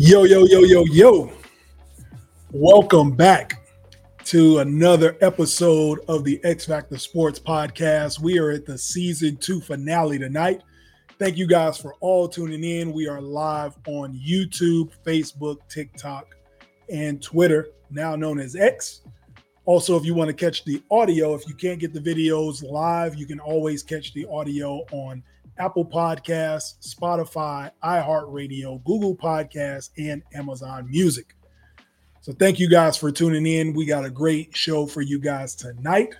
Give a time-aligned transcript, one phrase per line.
[0.00, 1.32] Yo, yo, yo, yo, yo.
[2.52, 3.66] Welcome back
[4.26, 8.20] to another episode of the X Factor Sports Podcast.
[8.20, 10.62] We are at the season two finale tonight.
[11.18, 12.92] Thank you guys for all tuning in.
[12.92, 16.36] We are live on YouTube, Facebook, TikTok,
[16.88, 19.00] and Twitter, now known as X.
[19.64, 23.16] Also, if you want to catch the audio, if you can't get the videos live,
[23.16, 25.24] you can always catch the audio on
[25.58, 31.34] Apple Podcasts, Spotify, iHeartRadio, Google Podcasts, and Amazon Music.
[32.20, 33.72] So thank you guys for tuning in.
[33.72, 36.14] We got a great show for you guys tonight.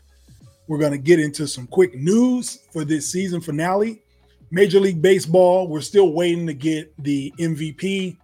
[0.67, 4.03] We're going to get into some quick news for this season finale.
[4.51, 8.17] Major League Baseball, we're still waiting to get the MVP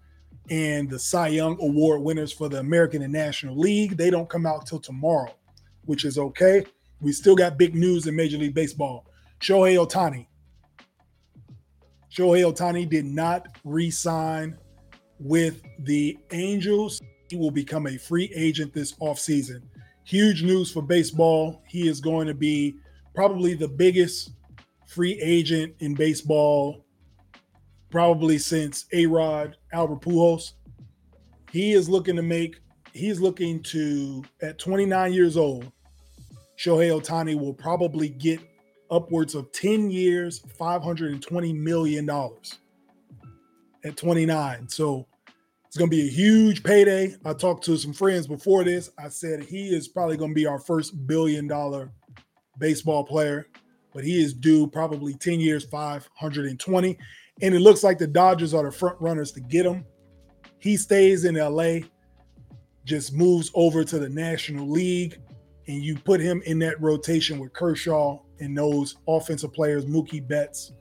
[0.50, 3.96] and the Cy Young Award winners for the American and National League.
[3.96, 5.34] They don't come out till tomorrow,
[5.84, 6.64] which is okay.
[7.00, 9.06] We still got big news in Major League Baseball.
[9.40, 10.26] Shohei Ohtani
[12.14, 14.56] Shohei Ohtani did not re sign
[15.18, 17.00] with the Angels.
[17.28, 19.62] He will become a free agent this offseason.
[20.04, 21.62] Huge news for baseball.
[21.66, 22.76] He is going to be
[23.14, 24.30] probably the biggest
[24.86, 26.84] free agent in baseball,
[27.90, 30.52] probably since A Rod, Albert Pujols.
[31.50, 32.60] He is looking to make,
[32.92, 35.72] he's looking to, at 29 years old,
[36.58, 38.40] Shohei Ohtani will probably get
[38.90, 42.08] upwards of 10 years, $520 million
[43.84, 44.68] at 29.
[44.68, 45.06] So
[45.66, 47.16] it's going to be a huge payday.
[47.24, 48.90] I talked to some friends before this.
[48.98, 51.90] I said he is probably going to be our first billion dollar
[52.58, 53.48] baseball player,
[53.92, 56.96] but he is due probably 10 years, 520.
[57.42, 59.84] And it looks like the Dodgers are the front runners to get him.
[60.58, 61.86] He stays in LA,
[62.84, 65.18] just moves over to the National League,
[65.66, 70.72] and you put him in that rotation with Kershaw and those offensive players, Mookie Betts.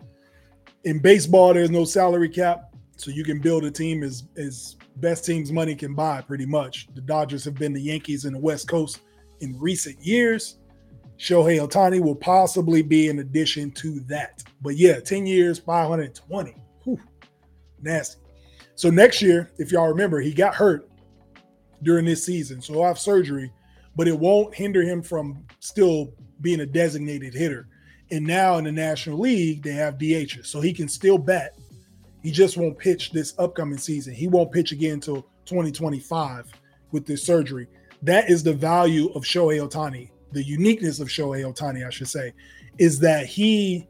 [0.83, 5.25] In baseball, there's no salary cap, so you can build a team as as best
[5.25, 6.87] teams money can buy, pretty much.
[6.93, 8.99] The Dodgers have been the Yankees in the West Coast
[9.39, 10.57] in recent years.
[11.17, 14.43] Shohei Ohtani will possibly be an addition to that.
[14.61, 16.55] But yeah, 10 years, 520.
[16.83, 16.99] Whew,
[17.81, 18.19] nasty.
[18.75, 20.89] So next year, if y'all remember, he got hurt
[21.83, 22.61] during this season.
[22.61, 23.51] So he'll have surgery,
[23.95, 27.67] but it won't hinder him from still being a designated hitter.
[28.11, 30.47] And now in the National League, they have DHs.
[30.47, 31.57] So he can still bat.
[32.21, 34.13] He just won't pitch this upcoming season.
[34.13, 36.51] He won't pitch again until 2025
[36.91, 37.67] with this surgery.
[38.01, 40.09] That is the value of Shohei Ohtani.
[40.31, 42.33] The uniqueness of Shohei Ohtani, I should say,
[42.77, 43.87] is that he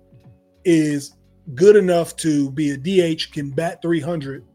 [0.66, 1.16] is
[1.56, 4.46] good enough to be a DH, can bat 300,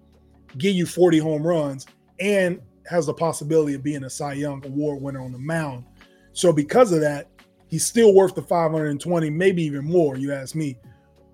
[0.57, 1.87] give you 40 home runs,
[2.21, 5.85] and has the possibility of being a Cy Young Award winner on the mound.
[6.33, 7.29] So because of that,
[7.69, 10.79] He's still worth the 520, maybe even more, you ask me.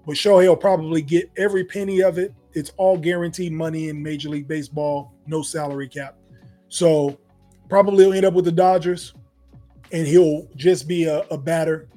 [0.06, 2.34] But Shohei will probably get every penny of it.
[2.52, 6.16] It's all guaranteed money in Major League Baseball, no salary cap.
[6.68, 7.18] So
[7.68, 9.14] probably he'll end up with the Dodgers
[9.92, 11.88] and he'll just be a, a batter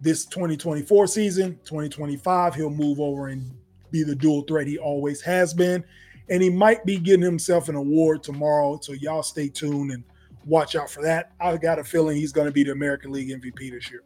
[0.00, 1.52] this 2024 season.
[1.64, 3.50] 2025, he'll move over and
[3.90, 5.84] be the dual threat he always has been.
[6.28, 8.78] And he might be getting himself an award tomorrow.
[8.82, 10.04] So y'all stay tuned and
[10.44, 11.32] watch out for that.
[11.40, 14.02] I got a feeling he's going to be the American League MVP this year.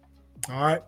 [0.50, 0.83] All right.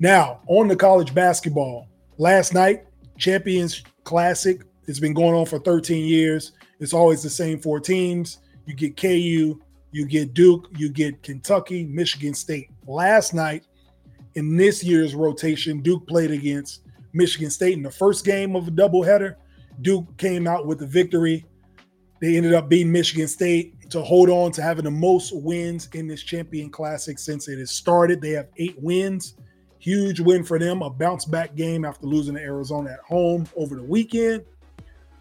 [0.00, 1.88] Now, on the college basketball,
[2.18, 2.84] last night,
[3.18, 4.62] Champions Classic.
[4.86, 6.52] It's been going on for 13 years.
[6.80, 8.38] It's always the same four teams.
[8.64, 9.60] You get KU,
[9.90, 12.70] you get Duke, you get Kentucky, Michigan State.
[12.86, 13.64] Last night,
[14.34, 16.82] in this year's rotation, Duke played against
[17.12, 19.34] Michigan State in the first game of a doubleheader.
[19.82, 21.44] Duke came out with the victory.
[22.20, 26.06] They ended up beating Michigan State to hold on to having the most wins in
[26.06, 28.20] this champion classic since it has started.
[28.20, 29.34] They have eight wins.
[29.78, 33.76] Huge win for them, a bounce back game after losing to Arizona at home over
[33.76, 34.44] the weekend.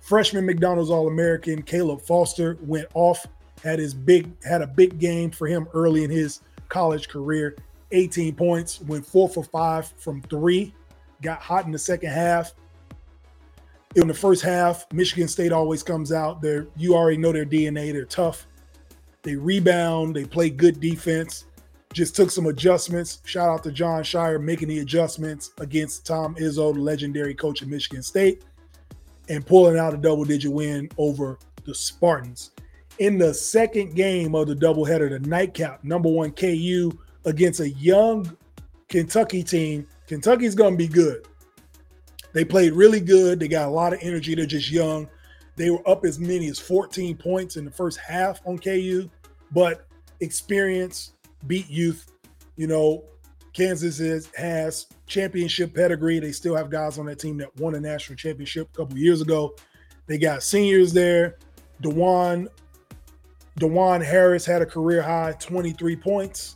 [0.01, 3.25] Freshman McDonald's All American Caleb Foster went off,
[3.63, 7.55] had his big had a big game for him early in his college career.
[7.91, 10.73] 18 points, went four for five from three,
[11.21, 12.53] got hot in the second half.
[13.95, 16.41] In the first half, Michigan State always comes out.
[16.41, 17.93] They're you already know their DNA.
[17.93, 18.46] They're tough.
[19.27, 21.43] They rebound, they play good defense.
[21.91, 23.19] Just took some adjustments.
[23.25, 27.67] Shout out to Jon Scheyer making the adjustments against Tom Izzo, the legendary coach of
[27.67, 28.45] Michigan State,
[29.27, 32.51] and pulling out a double digit win over the Spartans.
[32.99, 38.33] In the second game of the doubleheader, the nightcap, number one KU against a young
[38.87, 39.85] Kentucky team.
[40.07, 41.27] Kentucky's going to be good.
[42.31, 43.41] They played really good.
[43.41, 44.35] They got a lot of energy.
[44.35, 45.09] They're just young.
[45.57, 49.09] They were up as many as 14 points in the first half on KU
[49.51, 49.87] but
[50.19, 51.13] experience
[51.45, 52.11] beat youth.
[52.55, 53.03] You know,
[53.53, 56.19] Kansas is, has championship pedigree.
[56.19, 59.21] They still have guys on that team that won a national championship a couple years
[59.21, 59.55] ago.
[60.05, 61.37] They got seniors there.
[61.81, 62.47] Dajuan
[63.59, 66.55] Dajuan Harris had a career high 23 points.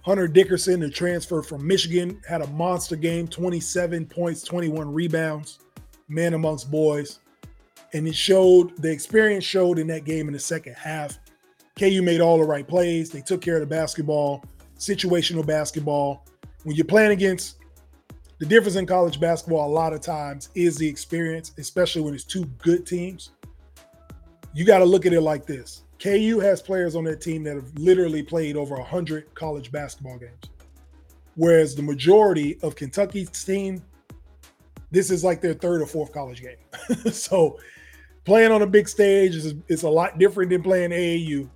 [0.00, 5.58] Hunter Dickinson, the transfer from Michigan, had a monster game 27 points, 21 rebounds,
[6.08, 7.18] man amongst boys.
[7.92, 11.18] And it showed, the experience showed in that game in the second half.
[11.78, 13.10] KU made all the right plays.
[13.10, 14.44] They took care of the basketball,
[14.78, 16.24] situational basketball.
[16.64, 17.56] When you're playing against
[18.38, 22.24] the difference in college basketball, a lot of times is the experience, especially when it's
[22.24, 23.30] two good teams
[24.56, 27.56] you got to look at it like this KU has players on their team that
[27.56, 30.44] have literally played over 100 college basketball games.
[31.34, 33.82] Whereas the majority of Kentucky's team,
[34.90, 36.56] this is like their third or fourth college game.
[37.12, 37.58] so
[38.24, 41.50] playing on a big stage is, is a lot different than playing AAU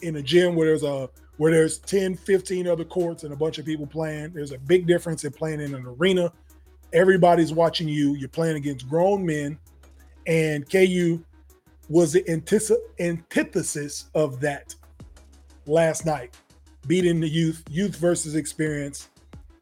[0.00, 1.08] in a gym where there's a
[1.38, 4.32] where there's 10, 15 other courts and a bunch of people playing.
[4.32, 6.32] There's a big difference in playing in an arena.
[6.92, 8.14] Everybody's watching you.
[8.14, 9.58] You're playing against grown men.
[10.26, 11.22] And KU
[11.88, 12.28] was the
[12.98, 14.74] antithesis of that
[15.66, 16.36] last night,
[16.86, 19.10] beating the youth, youth versus experience.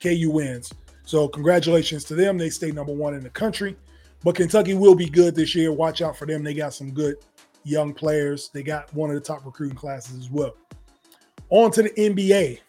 [0.00, 0.72] KU wins.
[1.04, 2.38] So congratulations to them.
[2.38, 3.76] They stay number one in the country.
[4.22, 5.70] But Kentucky will be good this year.
[5.70, 6.42] Watch out for them.
[6.42, 7.16] They got some good
[7.64, 8.48] young players.
[8.48, 10.54] They got one of the top recruiting classes as well.
[11.50, 12.60] On to the NBA.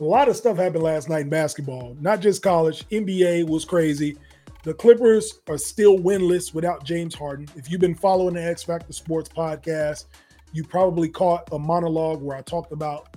[0.00, 2.88] A lot of stuff happened last night in basketball, not just college.
[2.88, 4.16] NBA was crazy.
[4.62, 7.48] The Clippers are still winless without James Harden.
[7.54, 10.06] If you've been following the X Factor Sports podcast,
[10.52, 13.16] you probably caught a monologue where I talked about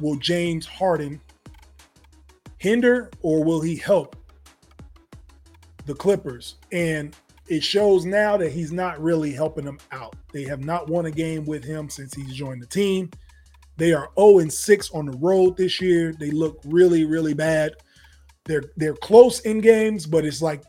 [0.00, 1.20] will James Harden
[2.58, 4.16] hinder or will he help
[5.86, 6.56] the Clippers?
[6.72, 7.16] And
[7.52, 10.16] it shows now that he's not really helping them out.
[10.32, 13.10] They have not won a game with him since he's joined the team.
[13.76, 16.14] They are 0 and 6 on the road this year.
[16.18, 17.72] They look really, really bad.
[18.44, 20.62] They're they're close in games, but it's like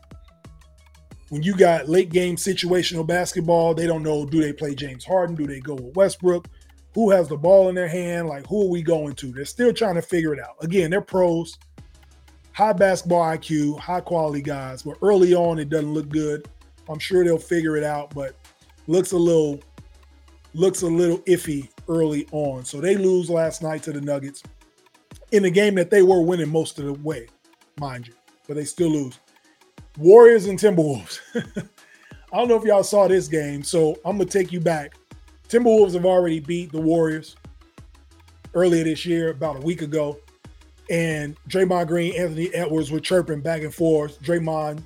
[1.30, 5.34] when you got late game situational basketball, they don't know do they play James Harden?
[5.34, 6.46] Do they go with Westbrook?
[6.94, 8.28] Who has the ball in their hand?
[8.28, 9.32] Like, who are we going to?
[9.32, 10.56] They're still trying to figure it out.
[10.60, 11.58] Again, they're pros,
[12.52, 14.82] high basketball IQ, high quality guys.
[14.82, 16.46] But early on, it doesn't look good.
[16.88, 18.36] I'm sure they'll figure it out, but
[18.86, 19.60] looks a little
[20.52, 22.64] looks a little iffy early on.
[22.64, 24.42] So they lose last night to the Nuggets
[25.32, 27.26] in a game that they were winning most of the way,
[27.78, 28.14] mind you,
[28.46, 29.18] but they still lose.
[29.98, 31.20] Warriors and Timberwolves.
[32.32, 34.94] I don't know if y'all saw this game, so I'm gonna take you back.
[35.48, 37.36] Timberwolves have already beat the Warriors
[38.54, 40.18] earlier this year, about a week ago,
[40.90, 44.20] and Draymond Green, Anthony Edwards were chirping back and forth.
[44.22, 44.84] Draymond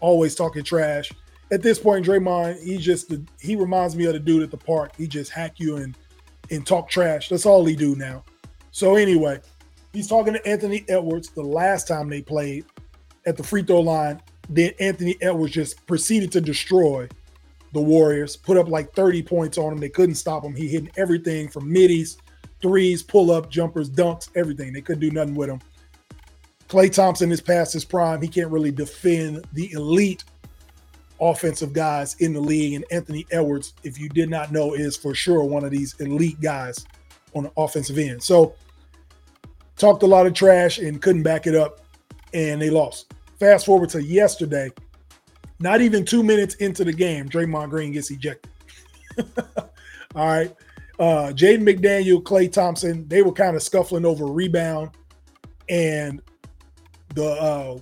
[0.00, 1.10] always talking trash.
[1.52, 4.94] At this point, Draymond, he just he reminds me of the dude at the park.
[4.96, 5.96] He just hack you and
[6.50, 7.28] and talk trash.
[7.28, 8.24] That's all he do now.
[8.70, 9.40] So anyway,
[9.92, 12.64] he's talking to Anthony Edwards the last time they played
[13.26, 17.08] at the free throw line then Anthony Edwards just proceeded to destroy
[17.72, 19.78] the Warriors, put up like 30 points on them.
[19.78, 20.56] They couldn't stop him.
[20.56, 22.18] He hit everything from middies,
[22.60, 24.72] threes, pull up, jumpers, dunks, everything.
[24.72, 25.60] They couldn't do nothing with him.
[26.68, 28.20] Klay Thompson is past his prime.
[28.20, 30.24] He can't really defend the elite
[31.20, 32.74] offensive guys in the league.
[32.74, 36.40] And Anthony Edwards, if you did not know, is for sure one of these elite
[36.40, 36.86] guys
[37.34, 38.22] on the offensive end.
[38.22, 38.54] So
[39.76, 41.80] talked a lot of trash and couldn't back it up,
[42.34, 43.12] and they lost.
[43.38, 44.70] Fast forward to yesterday,
[45.58, 48.50] not even two minutes into the game, Draymond Green gets ejected.
[50.14, 50.54] All right.
[50.98, 54.90] Uh, Jaden McDaniel, Klay Thompson, they were kind of scuffling over rebound.
[55.68, 56.20] And
[57.14, 57.78] the uh,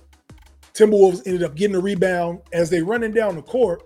[0.79, 2.39] Timberwolves ended up getting a rebound.
[2.53, 3.83] As they running down the court,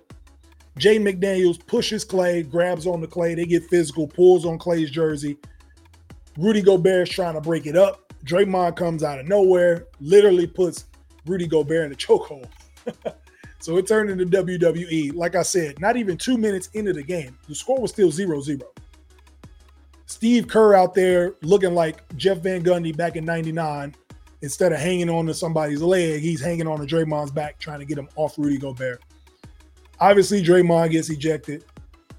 [0.78, 3.36] Jay McDaniels pushes Klay, grabs on the Klay.
[3.36, 5.38] They get physical, pulls on Klay's jersey.
[6.38, 8.14] Rudy Gobert's trying to break it up.
[8.26, 10.86] Draymond comes out of nowhere, literally puts
[11.26, 12.48] Rudy Gobert in a chokehold.
[13.60, 15.16] so it turned into WWE.
[15.16, 18.40] Like I said, not even two minutes into the game, the score was still 0
[18.40, 18.60] 0.
[20.06, 23.96] Steve Kerr out there looking like Jeff Van Gundy back in 99.
[24.44, 27.86] Instead of hanging on to somebody's leg, he's hanging on to Draymond's back, trying to
[27.86, 29.02] get him off Rudy Gobert.
[30.02, 31.64] Obviously, Draymond gets ejected.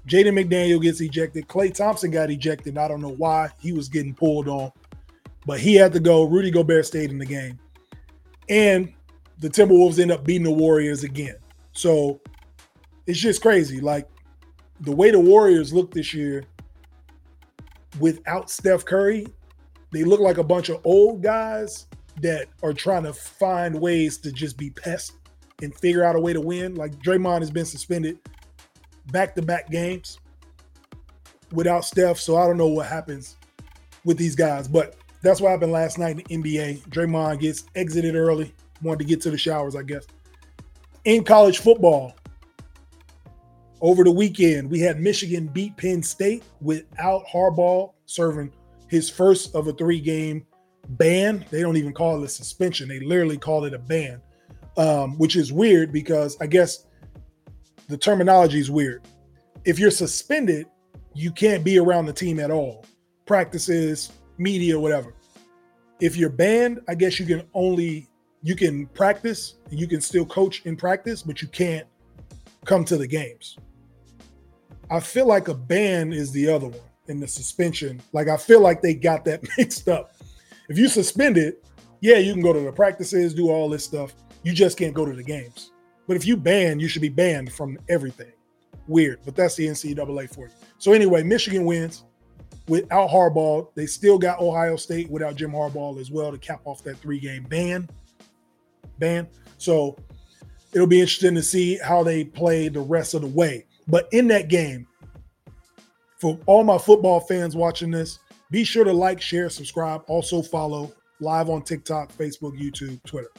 [0.07, 1.47] Jaden McDaniel gets ejected.
[1.47, 2.79] Klay Thompson got ejected.
[2.79, 3.51] I don't know why.
[3.59, 4.71] He was getting pulled on,
[5.45, 6.23] but he had to go.
[6.23, 7.59] Rudy Gobert stayed in the game.
[8.49, 8.91] And
[9.37, 11.35] the Timberwolves end up beating the Warriors again.
[11.73, 12.19] So
[13.05, 13.79] it's just crazy.
[13.79, 14.09] Like
[14.79, 16.43] the way the Warriors look this year
[17.99, 19.27] without Steph Curry,
[19.91, 21.85] they look like a bunch of old guys
[22.21, 25.13] that are trying to find ways to just be pests
[25.61, 26.75] and figure out a way to win.
[26.75, 28.19] Like Draymond has been suspended
[29.11, 30.19] back to back games
[31.51, 32.19] without Steph.
[32.19, 33.37] So I don't know what happens
[34.03, 34.67] with these guys.
[34.67, 36.87] But that's what happened last night in the NBA.
[36.89, 40.05] Draymond gets exited early, wanted to get to the showers, I guess.
[41.05, 42.15] In college football,
[43.81, 48.51] over the weekend, we had Michigan beat Penn State without Harbaugh serving
[48.87, 50.45] his first of a three game
[50.89, 51.45] ban.
[51.49, 54.21] They don't even call it a suspension, they literally call it a ban,
[54.77, 56.85] um, which is weird because I guess
[57.87, 59.03] the terminology is weird.
[59.63, 60.67] If you're suspended,
[61.13, 62.85] you can't be around the team at all,
[63.25, 65.13] practices, media, whatever.
[65.99, 68.07] If you're banned, I guess you can only
[68.41, 71.87] you can practice and you can still coach in practice, but you can't
[72.65, 73.57] come to the games.
[74.91, 78.01] I feel like a ban is the other one in the suspension.
[78.13, 80.14] Like I feel like they got that mixed up.
[80.69, 81.55] If you suspended,
[82.01, 84.13] yeah, you can go to the practices, do all this stuff.
[84.43, 85.71] You just can't go to the games.
[86.07, 88.31] But if you ban, you should be banned from everything.
[88.87, 90.53] Weird, but that's the NCAA for you.
[90.77, 92.03] So anyway, Michigan wins
[92.67, 93.67] without Harbaugh.
[93.73, 97.43] They still got Ohio State without Jim Harbaugh as well to cap off that three-game
[97.43, 97.89] ban.
[98.99, 99.27] Ban.
[99.57, 99.97] So
[100.73, 103.65] it'll be interesting to see how they play the rest of the way.
[103.87, 104.87] But in that game,
[106.19, 108.19] for all my football fans watching this,
[108.55, 110.01] be sure to like, share, subscribe.
[110.07, 113.29] Also follow live on TikTok, Facebook, YouTube, Twitter.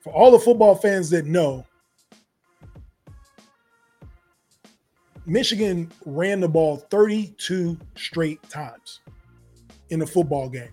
[0.00, 1.66] For all the football fans that know,
[5.26, 9.00] Michigan ran the ball 32 straight times
[9.90, 10.72] in the football game.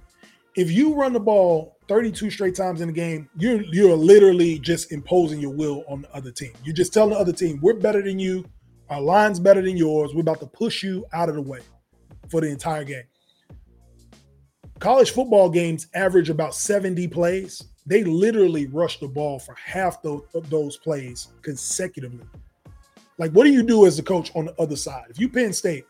[0.55, 4.93] If you run the ball 32 straight times in a game, you're you're literally just
[4.93, 6.53] imposing your will on the other team.
[6.63, 8.45] You're just telling the other team, we're better than you,
[8.89, 10.13] our line's better than yours.
[10.13, 11.59] We're about to push you out of the way
[12.29, 13.03] for the entire game.
[14.79, 17.63] College football games average about 70 plays.
[17.85, 22.25] They literally rush the ball for half those, those plays consecutively.
[23.17, 25.07] Like, what do you do as a coach on the other side?
[25.09, 25.85] If you Penn State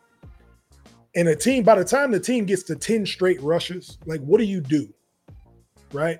[1.16, 4.40] and a team, by the time the team gets to 10 straight rushes, like, what
[4.40, 4.92] do you do?
[5.94, 6.20] Right?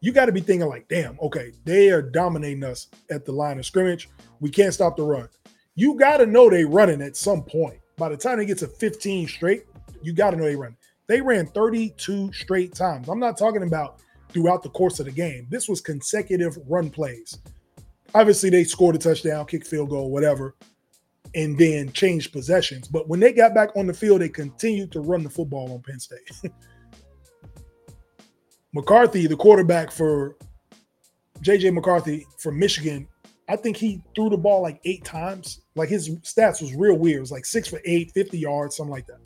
[0.00, 3.58] You got to be thinking, like, damn, okay, they are dominating us at the line
[3.58, 4.10] of scrimmage.
[4.40, 5.28] We can't stop the run.
[5.76, 7.78] You got to know they running at some point.
[7.96, 9.64] By the time they get to 15 straight,
[10.02, 10.76] you got to know they run.
[11.06, 13.08] They ran 32 straight times.
[13.08, 15.46] I'm not talking about throughout the course of the game.
[15.50, 17.38] This was consecutive run plays.
[18.14, 20.54] Obviously, they scored a touchdown, kick field goal, whatever,
[21.34, 22.88] and then changed possessions.
[22.88, 25.80] But when they got back on the field, they continued to run the football on
[25.80, 26.30] Penn State.
[28.74, 30.36] McCarthy, the quarterback for
[31.42, 33.06] JJ McCarthy from Michigan,
[33.48, 35.60] I think he threw the ball like eight times.
[35.74, 37.18] Like his stats was real weird.
[37.18, 39.18] It was like six for eight, 50 yards, something like that.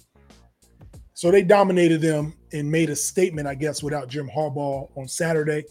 [1.14, 5.64] So they dominated them and made a statement, I guess, without Jim Harbaugh on Saturday.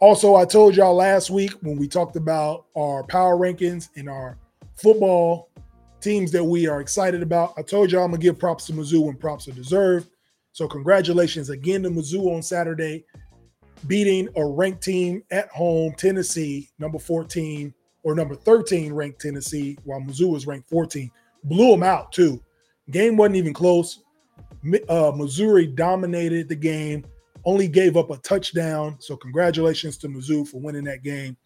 [0.00, 4.36] Also, I told y'all last week when we talked about our power rankings and our
[4.74, 5.48] football
[6.00, 7.54] teams that we are excited about.
[7.56, 10.08] I told y'all I'm gonna give props to Mizzou when props are deserved.
[10.50, 13.04] So congratulations again to Mizzou on Saturday,
[13.88, 17.72] beating a ranked team at home, Tennessee, number 14
[18.04, 21.10] or number 13 ranked Tennessee, while Mizzou was ranked 14.
[21.44, 22.42] Blew them out too.
[22.90, 24.02] Game wasn't even close.
[24.88, 27.04] Uh, Missouri dominated the game
[27.44, 28.96] only gave up a touchdown.
[29.00, 31.36] So congratulations to Mizzou for winning that game,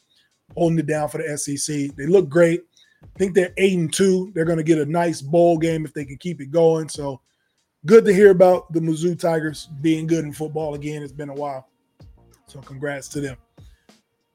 [0.56, 1.94] holding it down for the SEC.
[1.96, 2.62] They look great.
[3.02, 4.32] I think they're eight and two.
[4.34, 6.88] They're going to get a nice bowl game if they can keep it going.
[6.88, 7.20] So
[7.84, 11.02] good to hear about the Mizzou Tigers being good in football again.
[11.02, 11.68] It's been a while.
[12.56, 13.36] So congrats to them.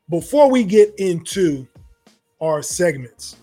[0.07, 1.67] Before we get into
[2.39, 3.37] our segments,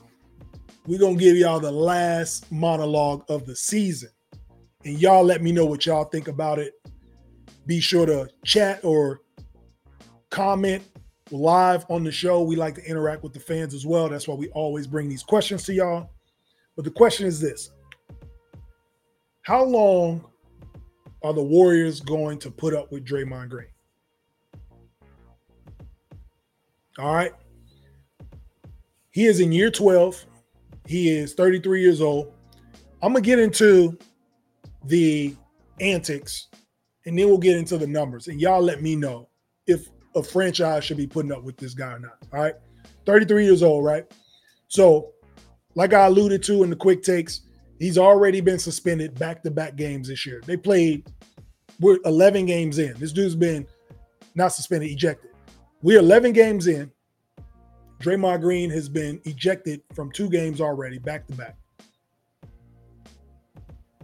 [0.86, 4.10] we're going to give y'all the last monologue of the season.
[4.84, 6.74] And y'all let me know what y'all think about it
[7.66, 9.20] be sure to chat or
[10.30, 10.84] comment
[11.32, 12.42] live on the show.
[12.42, 14.08] We like to interact with the fans as well.
[14.08, 16.10] That's why we always bring these questions to y'all.
[16.76, 17.72] But the question is this
[19.42, 20.24] How long
[21.24, 23.66] are the Warriors going to put up with Draymond Green?
[26.98, 27.32] All right.
[29.10, 30.24] He is in year 12.
[30.86, 32.32] He is 33 years old.
[33.02, 33.96] I'm going to get into
[34.84, 35.34] the
[35.80, 36.48] antics
[37.06, 38.28] and then we'll get into the numbers.
[38.28, 39.28] And y'all let me know
[39.66, 42.18] if a franchise should be putting up with this guy or not.
[42.32, 42.54] All right.
[43.06, 44.04] 33 years old, right?
[44.68, 45.12] So,
[45.74, 47.42] like I alluded to in the quick takes,
[47.78, 50.42] he's already been suspended back to back games this year.
[50.44, 51.06] They played,
[51.80, 52.98] we're 11 games in.
[52.98, 53.66] This dude's been
[54.34, 55.27] not suspended, ejected.
[55.82, 56.90] We're 11 games in.
[58.00, 61.56] Draymond Green has been ejected from two games already, back to back.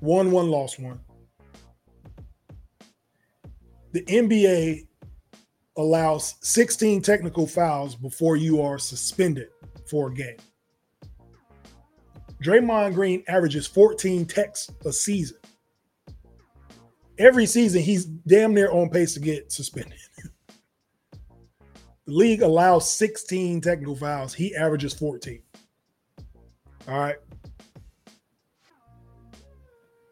[0.01, 1.01] One, one, lost one
[3.95, 4.89] the NBA
[5.77, 9.49] allows 16 technical fouls before you are suspended
[9.89, 10.37] for a game.
[12.43, 15.39] Draymond Green averages 14 techs a season.
[17.19, 19.95] Every season, he's damn near on pace to get suspended.
[22.07, 24.35] the league allows 16 technical fouls.
[24.35, 25.43] He averages 14.
[26.89, 27.17] All right.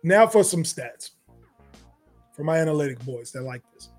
[0.03, 1.11] Now for some stats
[2.35, 3.91] for my analytic boys that like this.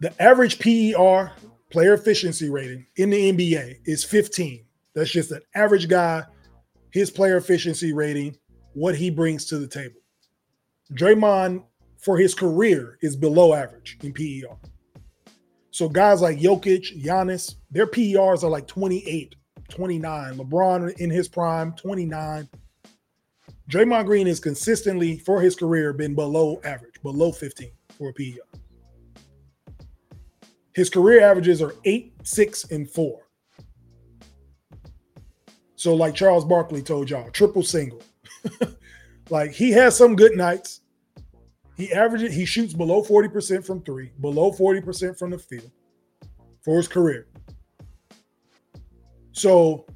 [0.00, 1.32] The average PER,
[1.70, 4.64] player efficiency rating in the NBA, is 15.
[4.94, 6.24] That's just an average guy,
[6.90, 8.36] his player efficiency rating,
[8.74, 10.00] what he brings to the table.
[10.94, 11.62] Draymond,
[11.98, 14.56] for his career, is below average in PER.
[15.70, 19.36] So guys like Jokic, Giannis, their PERs are like 28,
[19.68, 20.34] 29.
[20.36, 22.48] LeBron in his prime, 29.
[23.70, 28.58] Draymond Green is consistently for his career been below average, below 15 for a PER.
[30.74, 33.28] His career averages are eight, six, and four.
[35.76, 38.02] So, like Charles Barkley told y'all, triple single.
[39.30, 40.79] like he has some good nights.
[41.80, 45.70] He averages, he shoots below 40% from three, below 40% from the field
[46.60, 47.26] for his career.
[49.32, 49.86] So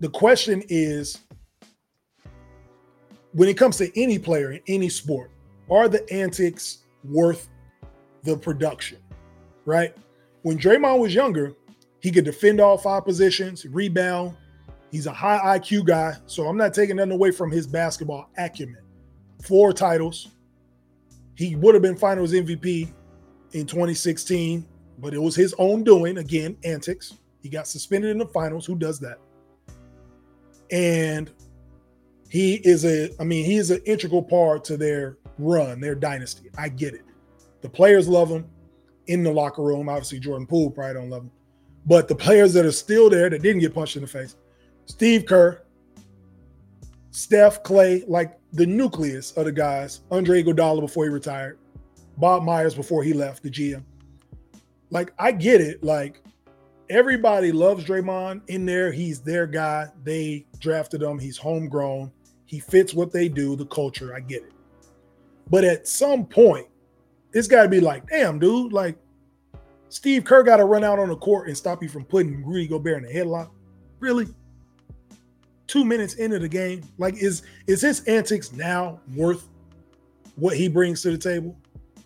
[0.00, 1.18] the question is
[3.34, 5.30] when it comes to any player in any sport,
[5.70, 7.48] are the antics worth
[8.24, 8.98] the production?
[9.64, 9.96] Right?
[10.42, 11.54] When Draymond was younger,
[12.00, 14.36] he could defend all five positions, rebound.
[14.90, 18.85] He's a high IQ guy, so I'm not taking nothing away from his basketball acumen.
[19.42, 20.28] Four titles.
[21.34, 22.88] He would have been finals MVP
[23.52, 24.66] in 2016,
[24.98, 26.18] but it was his own doing.
[26.18, 27.14] Again, antics.
[27.42, 28.66] He got suspended in the finals.
[28.66, 29.18] Who does that?
[30.70, 31.30] And
[32.28, 36.50] he is a, I mean, he is an integral part to their run, their dynasty.
[36.56, 37.04] I get it.
[37.60, 38.46] The players love him
[39.06, 39.88] in the locker room.
[39.88, 41.30] Obviously, Jordan Poole probably don't love him.
[41.86, 44.36] But the players that are still there that didn't get punched in the face,
[44.86, 45.62] Steve Kerr,
[47.10, 51.58] Steph, Klay, like the nucleus of the guys, Andre Iguodala before he retired,
[52.16, 53.84] Bob Myers before he left, the GM.
[54.90, 55.84] Like, I get it.
[55.84, 56.22] Like,
[56.88, 58.90] everybody loves Draymond in there.
[58.90, 59.88] He's their guy.
[60.04, 61.18] They drafted him.
[61.18, 62.10] He's homegrown.
[62.46, 64.14] He fits what they do, the culture.
[64.14, 64.52] I get it.
[65.50, 66.66] But at some point,
[67.34, 68.96] it's got to be like, damn, dude, like
[69.90, 72.66] Steve Kerr got to run out on the court and stop you from putting Rudy
[72.66, 73.50] Gobert in a headlock.
[74.00, 74.26] Really?
[75.66, 79.48] Two minutes into the game, like is is his antics now worth
[80.36, 81.56] what he brings to the table?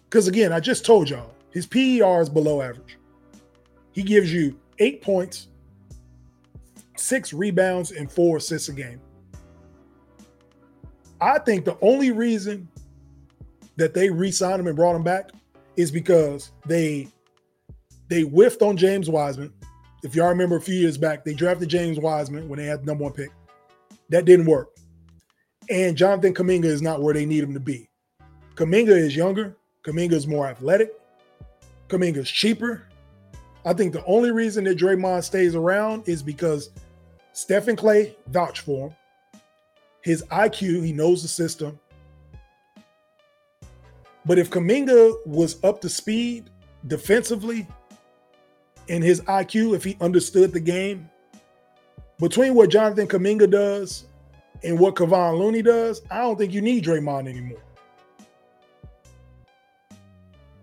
[0.05, 2.99] Because again, I just told y'all his PER is below average.
[3.93, 5.49] He gives you eight points,
[6.97, 9.01] six rebounds, and four assists a game.
[11.21, 12.69] I think the only reason
[13.77, 15.31] that they re-signed him and brought him back
[15.77, 17.09] is because they
[18.09, 19.53] they whiffed on James Wiseman.
[20.03, 22.87] If y'all remember a few years back, they drafted James Wiseman when they had the
[22.87, 23.31] number one pick.
[24.11, 24.69] That didn't work.
[25.69, 27.89] And Jonathan Kuminga is not where they need him to be.
[28.55, 29.57] Kuminga is younger.
[29.85, 30.93] Kuminga is more athletic.
[31.89, 32.87] Kuminga is cheaper.
[33.65, 36.71] I think the only reason that Draymond stays around is because
[37.33, 38.97] Stephen Klay vouched for him
[40.03, 41.79] his IQ, he knows the system.
[44.25, 46.51] But if Kuminga was up to speed
[46.87, 47.67] defensively
[48.89, 51.09] and his IQ, if he understood the game,
[52.21, 54.05] between what Jonathan Kuminga does
[54.63, 57.63] and what Kevon Looney does, I don't think you need Draymond anymore.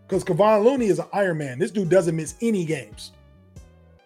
[0.07, 1.59] Because Kevon Looney is an Iron Man.
[1.59, 3.11] This dude doesn't miss any games.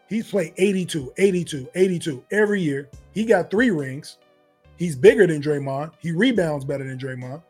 [0.07, 2.89] He's played 82, 82, 82 every year.
[3.13, 4.17] He got three rings.
[4.77, 5.91] He's bigger than Draymond.
[5.99, 7.41] He rebounds better than Draymond.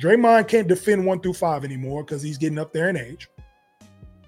[0.00, 3.28] Draymond can't defend one through five anymore because he's getting up there in age.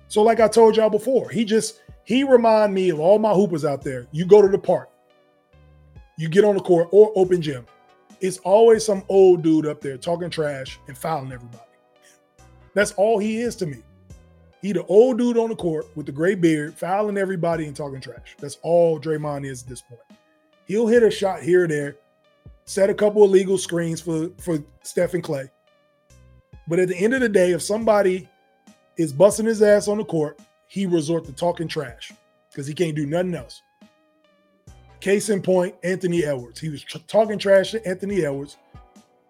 [0.06, 3.66] So, like I told y'all before, he just he remind me of all my hoopers
[3.66, 4.06] out there.
[4.12, 4.88] You go to the park,
[6.16, 7.66] you get on the court or open gym.
[8.22, 11.68] It's always some old dude up there talking trash and fouling everybody.
[12.72, 13.82] That's all he is to me.
[14.62, 18.00] He the old dude on the court with the gray beard, fouling everybody and talking
[18.00, 18.36] trash.
[18.38, 20.00] That's all Draymond is at this point.
[20.64, 21.96] He'll hit a shot here or there,
[22.64, 25.50] set a couple of legal screens for for Stephen Klay.
[26.68, 28.30] But at the end of the day, if somebody
[28.96, 32.12] is busting his ass on the court, he resort to talking trash
[32.50, 33.62] because he can't do nothing else.
[35.00, 36.60] Case in point, Anthony Edwards.
[36.60, 38.56] He was tr- talking trash to Anthony Edwards,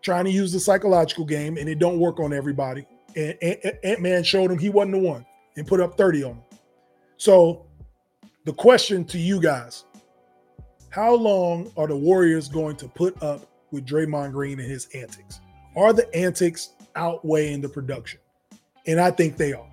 [0.03, 2.87] trying to use the psychological game, and it don't work on everybody.
[3.17, 5.25] And Ant Man showed him he wasn't the one
[5.57, 6.43] and put up 30 on him.
[7.17, 7.67] So
[8.45, 9.85] the question to you guys
[10.91, 15.41] how long are the Warriors going to put up with Draymond Green and his antics?
[15.77, 18.21] Are the antics outweighing the production?
[18.87, 19.69] And I think they are.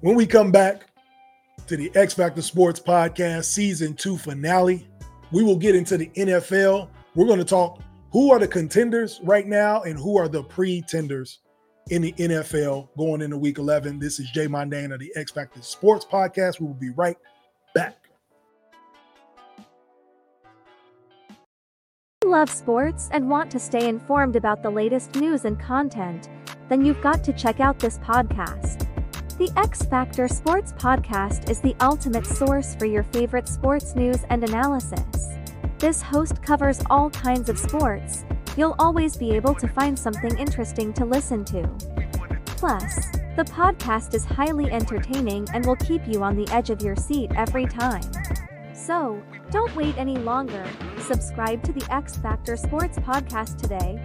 [0.00, 0.82] When we come back
[1.66, 4.86] to the X Factor Sports Podcast season two finale,
[5.32, 6.88] we will get into the NFL.
[7.14, 7.80] We're going to talk
[8.12, 11.40] who are the contenders right now and who are the pretenders
[11.90, 13.98] in the NFL going into week 11.
[13.98, 16.60] This is Jay Mondane of the X Factor Sports Podcast.
[16.60, 17.16] We will be right
[17.74, 17.96] back.
[22.24, 26.28] love sports and want to stay informed about the latest news and content,
[26.68, 28.95] then you've got to check out this podcast.
[29.38, 34.42] The X Factor Sports Podcast is the ultimate source for your favorite sports news and
[34.42, 35.28] analysis.
[35.78, 38.24] This host covers all kinds of sports.
[38.56, 41.68] You'll always be able to find something interesting to listen to.
[42.46, 46.96] Plus, the podcast is highly entertaining and will keep you on the edge of your
[46.96, 48.10] seat every time.
[48.72, 50.64] So, don't wait any longer.
[50.98, 54.00] Subscribe to the X Factor Sports Podcast today.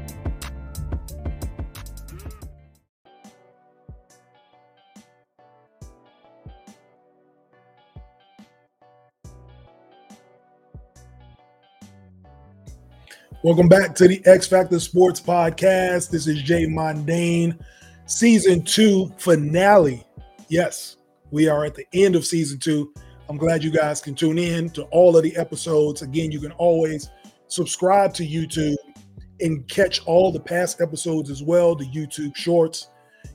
[13.43, 16.11] Welcome back to the X Factor Sports Podcast.
[16.11, 17.59] This is Jay Mondane,
[18.05, 20.05] season two finale.
[20.47, 20.97] Yes,
[21.31, 22.93] we are at the end of season two.
[23.27, 26.03] I'm glad you guys can tune in to all of the episodes.
[26.03, 27.09] Again, you can always
[27.47, 28.75] subscribe to YouTube
[29.39, 32.89] and catch all the past episodes as well, the YouTube shorts.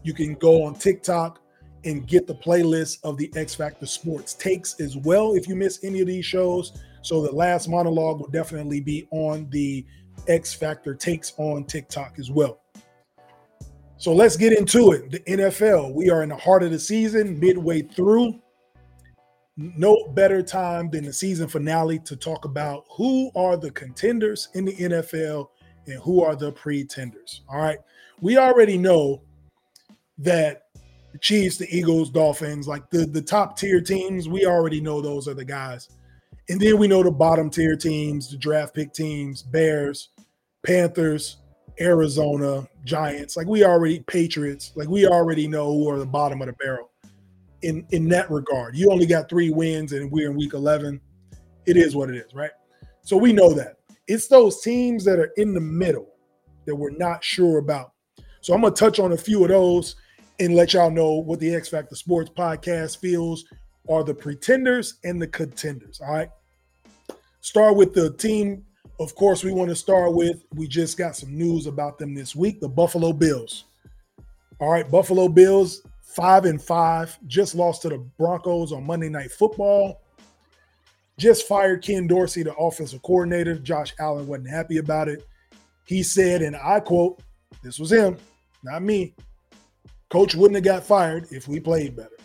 [0.05, 1.41] You can go on TikTok
[1.85, 5.83] and get the playlist of the X Factor Sports takes as well if you miss
[5.83, 6.79] any of these shows.
[7.07, 9.87] So the last monologue will definitely be on the
[10.27, 12.59] X Factor takes on TikTok as well.
[13.97, 15.13] So let's get into it.
[15.13, 18.41] The NFL, we are in the heart of the season, midway through
[19.57, 24.65] no better time than the season finale to talk about who are the contenders in
[24.65, 25.47] the NFL
[25.87, 27.43] and who are the pretenders.
[27.49, 27.79] All right.
[28.21, 29.23] We already know
[30.19, 30.65] that
[31.13, 35.29] the Chiefs, the Eagles, Dolphins, like the, the top tier teams, we already know those
[35.29, 35.89] are the guys.
[36.49, 40.11] And then we know the bottom tier teams, the draft pick teams, Bears,
[40.65, 41.39] Panthers,
[41.81, 43.37] Arizona, Giants.
[43.37, 46.91] Like we already, Patriots, like we already know who are the bottom of the barrel
[47.63, 48.77] in in that regard.
[48.77, 51.01] You only got three wins, and we're in week eleven.
[51.67, 52.51] It is what it is, right?
[53.03, 56.09] So we know that it's those teams that are in the middle
[56.65, 57.93] that we're not sure about.
[58.41, 59.97] So I'm gonna touch on a few of those
[60.39, 63.45] and let y'all know what the X Factor Sports Podcast feels
[63.89, 66.01] are the pretenders and the contenders.
[66.01, 66.31] All right.
[67.41, 68.65] Start with the team.
[68.99, 70.45] Of course, we want to start with.
[70.55, 72.61] We just got some news about them this week.
[72.61, 73.65] The Buffalo Bills.
[74.59, 75.83] All right, Buffalo Bills
[76.17, 80.01] five and five, just lost to the Broncos on Monday Night Football.
[81.19, 83.59] Just fired Ken Dorsey, the offensive coordinator.
[83.59, 85.27] Josh Allen wasn't happy about it.
[85.85, 87.21] He said, and I quote,
[87.63, 88.17] this was him,
[88.65, 89.15] not me.
[90.09, 92.11] Coach wouldn't have got fired if we played better.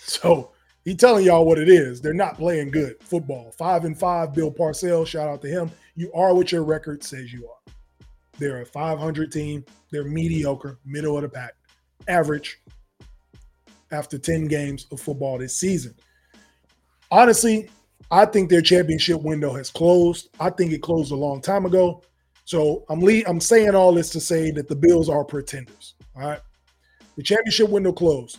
[0.00, 0.52] So
[0.88, 2.00] he telling y'all what it is.
[2.00, 3.52] They're not playing good football.
[3.58, 5.70] Five and five, Bill Parcells, shout out to him.
[5.96, 7.72] You are what your record says you are.
[8.38, 9.66] They're a 500 team.
[9.90, 11.52] They're mediocre, middle of the pack,
[12.08, 12.62] average,
[13.92, 15.94] after 10 games of football this season.
[17.10, 17.68] Honestly,
[18.10, 20.30] I think their championship window has closed.
[20.40, 22.00] I think it closed a long time ago.
[22.46, 25.96] So I'm le- I'm saying all this to say that the Bills are pretenders.
[26.16, 26.40] All right.
[27.16, 28.38] The championship window closed.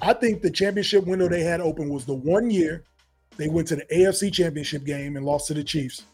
[0.00, 2.84] I think the championship window they had open was the one year
[3.36, 6.04] they went to the AFC championship game and lost to the Chiefs.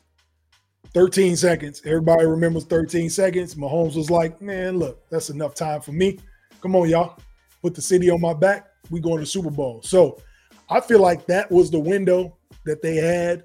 [0.94, 1.82] 13 seconds.
[1.84, 3.54] Everybody remembers 13 seconds.
[3.54, 6.18] Mahomes was like, man, look, that's enough time for me.
[6.60, 7.18] Come on, y'all
[7.62, 9.80] put the city on my back, we going to Super Bowl.
[9.82, 10.20] So
[10.68, 13.44] I feel like that was the window that they had.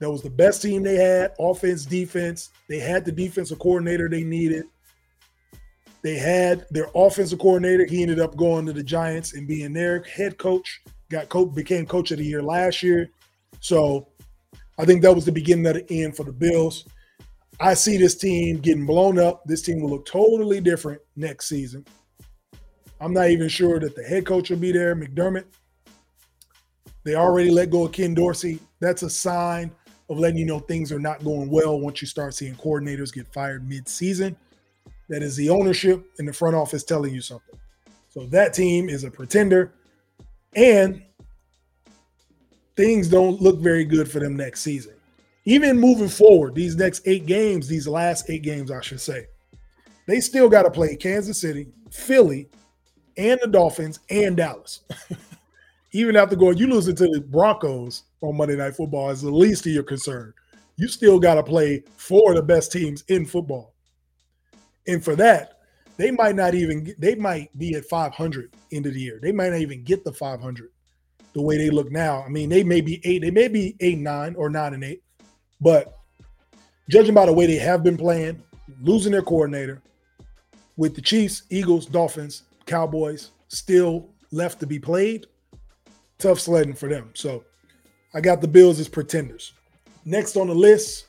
[0.00, 2.50] That was the best team they had, offense, defense.
[2.68, 4.66] They had the defensive coordinator they needed.
[6.04, 7.86] They had their offensive coordinator.
[7.86, 10.82] He ended up going to the Giants and being their head coach.
[11.10, 13.08] Got coach, became coach of the year last year.
[13.60, 14.08] So
[14.78, 16.84] I think that was the beginning of the end for the Bills.
[17.58, 19.44] I see this team getting blown up.
[19.46, 21.86] This team will look totally different next season.
[23.00, 25.46] I'm not even sure that the head coach will be there, McDermott.
[27.04, 28.58] They already let go of Ken Dorsey.
[28.78, 29.70] That's a sign
[30.10, 33.32] of letting you know things are not going well once you start seeing coordinators get
[33.32, 34.36] fired mid-season.
[35.08, 37.58] That is the ownership and the front office telling you something.
[38.08, 39.72] So that team is a pretender,
[40.54, 41.02] and
[42.76, 44.94] things don't look very good for them next season.
[45.44, 49.26] Even moving forward, these next eight games, these last eight games, I should say,
[50.06, 52.48] they still got to play Kansas City, Philly,
[53.16, 54.80] and the Dolphins and Dallas.
[55.92, 59.66] Even after going, you losing to the Broncos on Monday Night Football is the least
[59.66, 60.32] of your concern.
[60.76, 63.73] You still got to play four of the best teams in football.
[64.86, 65.60] And for that,
[65.96, 69.18] they might not even they might be at 500 end of the year.
[69.22, 70.70] They might not even get the 500
[71.34, 72.22] the way they look now.
[72.22, 75.02] I mean, they may be eight, they may be eight, nine, or nine and eight,
[75.60, 75.98] but
[76.88, 78.42] judging by the way they have been playing,
[78.82, 79.82] losing their coordinator
[80.76, 85.26] with the Chiefs, Eagles, Dolphins, Cowboys still left to be played.
[86.18, 87.10] Tough sledding for them.
[87.14, 87.44] So
[88.14, 89.52] I got the Bills as pretenders.
[90.04, 91.06] Next on the list,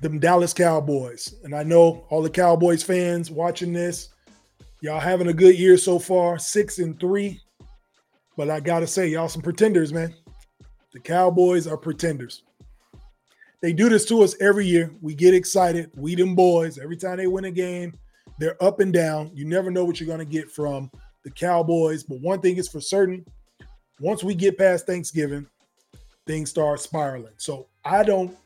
[0.00, 1.34] the Dallas Cowboys.
[1.44, 4.10] And I know all the Cowboys fans watching this,
[4.80, 7.40] y'all having a good year so far, six and three.
[8.36, 10.14] But I gotta say, y'all some pretenders, man.
[10.92, 12.42] The Cowboys are pretenders.
[13.60, 14.92] They do this to us every year.
[15.02, 15.90] We get excited.
[15.96, 16.78] We them boys.
[16.78, 17.92] Every time they win a game,
[18.38, 19.32] they're up and down.
[19.34, 20.90] You never know what you're gonna get from
[21.24, 22.04] the Cowboys.
[22.04, 23.24] But one thing is for certain:
[23.98, 25.48] once we get past Thanksgiving,
[26.24, 27.34] things start spiraling.
[27.36, 28.36] So I don't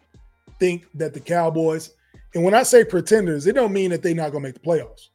[0.62, 1.90] think that the Cowboys,
[2.36, 4.60] and when I say pretenders, it don't mean that they're not going to make the
[4.60, 5.08] playoffs.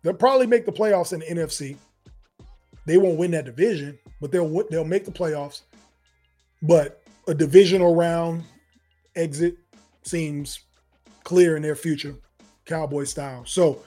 [0.00, 1.76] They'll probably make the playoffs in the NFC.
[2.86, 5.62] They won't win that division, but they'll they'll make the playoffs.
[6.62, 8.44] But a divisional round
[9.16, 9.56] exit
[10.04, 10.60] seems
[11.24, 12.14] clear in their future,
[12.64, 13.44] Cowboy style.
[13.46, 13.82] So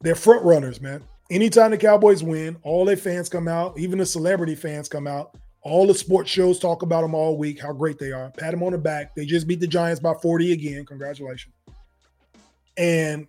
[0.00, 1.02] they're front runners, man.
[1.28, 5.36] Anytime the Cowboys win, all their fans come out, even the celebrity fans come out
[5.62, 8.30] all the sports shows talk about them all week, how great they are.
[8.30, 9.14] Pat them on the back.
[9.14, 10.84] They just beat the Giants by 40 again.
[10.84, 11.54] Congratulations.
[12.76, 13.28] And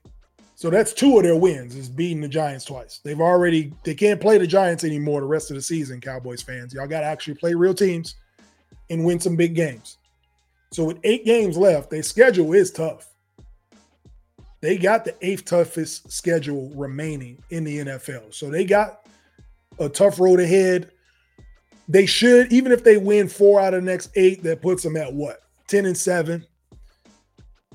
[0.55, 3.01] so that's two of their wins is beating the Giants twice.
[3.03, 6.73] They've already they can't play the Giants anymore the rest of the season, Cowboys fans.
[6.73, 8.15] Y'all got to actually play real teams
[8.89, 9.97] and win some big games.
[10.71, 13.13] So with 8 games left, their schedule is tough.
[14.63, 18.33] They got the eighth toughest schedule remaining in the NFL.
[18.33, 19.05] So they got
[19.77, 20.92] a tough road ahead
[21.87, 24.97] they should, even if they win four out of the next eight, that puts them
[24.97, 25.39] at what?
[25.67, 26.45] 10 and 7.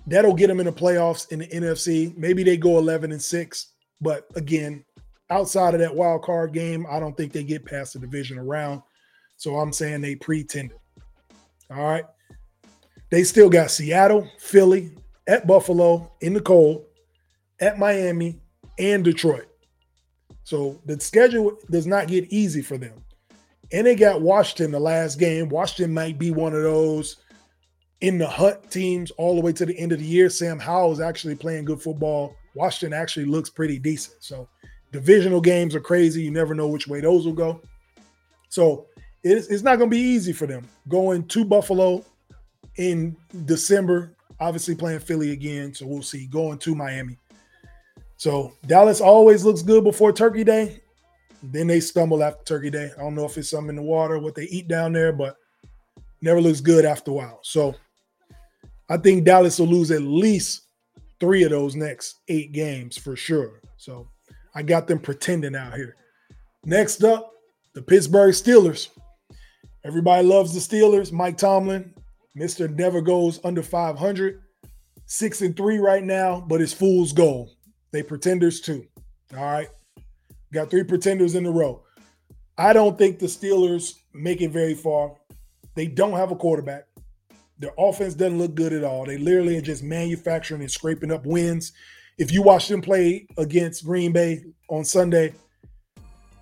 [0.06, 2.16] That'll get them in the playoffs in the NFC.
[2.16, 3.72] Maybe they go 11 and 6.
[4.00, 4.84] But again,
[5.30, 8.82] outside of that wild card game, I don't think they get past the division around.
[9.36, 10.72] So I'm saying they pretend.
[11.70, 12.04] All right.
[13.10, 14.92] They still got Seattle, Philly,
[15.26, 16.84] at Buffalo in the cold,
[17.60, 18.40] at Miami,
[18.78, 19.48] and Detroit.
[20.44, 23.04] So the schedule does not get easy for them.
[23.72, 25.48] And they got Washington the last game.
[25.48, 27.16] Washington might be one of those
[28.00, 30.30] in the hunt teams all the way to the end of the year.
[30.30, 32.34] Sam Howell is actually playing good football.
[32.54, 34.22] Washington actually looks pretty decent.
[34.22, 34.48] So
[34.92, 36.22] divisional games are crazy.
[36.22, 37.60] You never know which way those will go.
[38.48, 38.86] So
[39.22, 42.04] it's, it's not going to be easy for them going to Buffalo
[42.76, 44.14] in December.
[44.40, 45.74] Obviously playing Philly again.
[45.74, 46.26] So we'll see.
[46.26, 47.18] Going to Miami.
[48.16, 50.80] So Dallas always looks good before Turkey Day.
[51.42, 52.90] Then they stumble after Turkey Day.
[52.96, 55.36] I don't know if it's something in the water, what they eat down there, but
[56.20, 57.40] never looks good after a while.
[57.42, 57.74] So
[58.88, 60.62] I think Dallas will lose at least
[61.20, 63.60] three of those next eight games for sure.
[63.76, 64.08] So
[64.54, 65.96] I got them pretending out here.
[66.64, 67.32] Next up,
[67.74, 68.88] the Pittsburgh Steelers.
[69.84, 71.12] Everybody loves the Steelers.
[71.12, 71.94] Mike Tomlin,
[72.36, 72.74] Mr.
[72.74, 74.42] Never goes under 500.
[75.06, 77.50] Six and three right now, but it's fool's goal.
[77.92, 78.84] They pretenders too.
[79.34, 79.68] All right.
[80.52, 81.82] Got three pretenders in a row.
[82.56, 85.14] I don't think the Steelers make it very far.
[85.74, 86.86] They don't have a quarterback.
[87.58, 89.04] Their offense doesn't look good at all.
[89.04, 91.72] They literally are just manufacturing and scraping up wins.
[92.18, 95.34] If you watch them play against Green Bay on Sunday,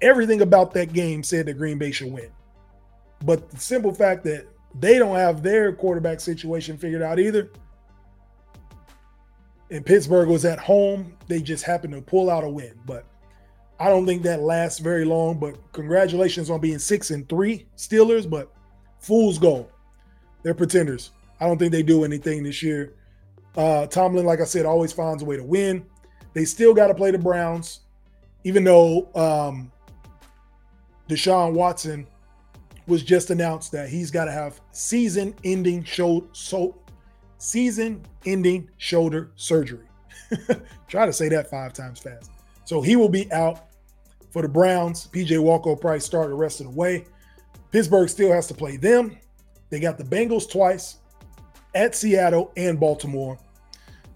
[0.01, 2.31] everything about that game said that Green Bay should win.
[3.25, 4.47] But the simple fact that
[4.79, 7.51] they don't have their quarterback situation figured out either.
[9.71, 11.17] And Pittsburgh was at home.
[11.29, 12.79] They just happened to pull out a win.
[12.87, 13.07] But
[13.79, 18.29] I don't think that lasts very long, but congratulations on being six and three Steelers,
[18.29, 18.51] but
[19.01, 19.71] fool's goal.
[20.43, 21.11] They're pretenders.
[21.41, 22.95] I don't think they do anything this year.
[23.57, 25.85] Uh, Tomlin, like I said, always finds a way to win.
[26.33, 27.81] They still got to play the Browns,
[28.45, 29.73] even though um,
[31.09, 32.07] Deshaun Watson
[32.87, 36.79] was just announced that he's got to have season-ending show so
[37.39, 39.87] season-ending shoulder surgery.
[40.89, 42.31] Try to say that five times fast.
[42.67, 43.71] So he will be out
[44.31, 45.07] for the Browns.
[45.07, 47.07] PJ Walker will probably start the rest of the way.
[47.71, 49.17] Pittsburgh still has to play them.
[49.71, 50.97] They got the Bengals twice
[51.75, 53.39] at Seattle and Baltimore.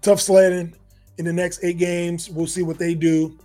[0.01, 0.75] Tough sledding
[1.17, 2.29] in the next eight games.
[2.29, 3.37] We'll see what they do.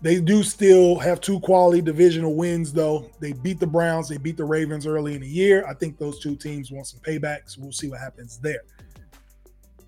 [0.00, 3.10] They do still have two quality divisional wins, though.
[3.20, 5.66] They beat the Browns, they beat the Ravens early in the year.
[5.66, 7.50] I think those two teams want some paybacks.
[7.50, 8.62] so we'll see what happens there.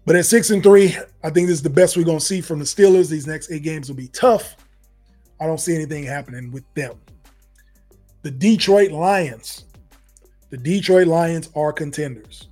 [0.07, 2.41] But at six and three, I think this is the best we're going to see
[2.41, 3.11] from the Steelers.
[3.11, 4.57] These next eight games will be tough.
[5.41, 6.95] I don't see anything happening with them.
[8.23, 9.65] The Detroit Lions.
[10.51, 12.49] The Detroit Lions are contenders.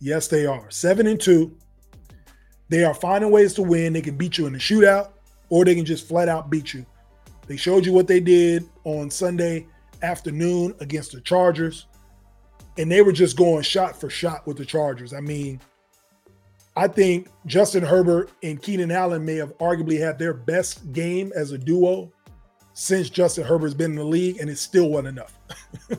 [0.00, 0.70] Yes, they are.
[0.70, 1.56] Seven and two.
[2.68, 3.94] They are finding ways to win.
[3.94, 5.12] They can beat you in the shootout,
[5.48, 6.84] or they can just flat out beat you.
[7.46, 9.66] They showed you what they did on Sunday
[10.02, 11.86] afternoon against the Chargers,
[12.76, 15.14] and they were just going shot for shot with the Chargers.
[15.14, 15.58] I mean,
[16.78, 21.50] I think Justin Herbert and Keenan Allen may have arguably had their best game as
[21.50, 22.12] a duo
[22.72, 25.36] since Justin Herbert's been in the league, and it still wasn't enough.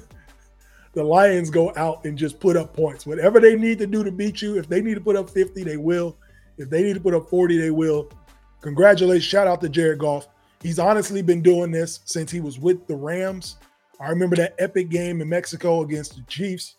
[0.93, 3.05] the Lions go out and just put up points.
[3.05, 5.65] Whatever they need to do to beat you, if they need to put up 50,
[5.65, 6.15] they will.
[6.57, 8.09] If they need to put up 40, they will.
[8.61, 9.25] Congratulations.
[9.25, 10.29] Shout out to Jared Goff.
[10.63, 13.57] He's honestly been doing this since he was with the Rams.
[13.99, 16.75] I remember that epic game in Mexico against the Chiefs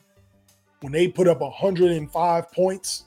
[0.80, 3.04] when they put up 105 points.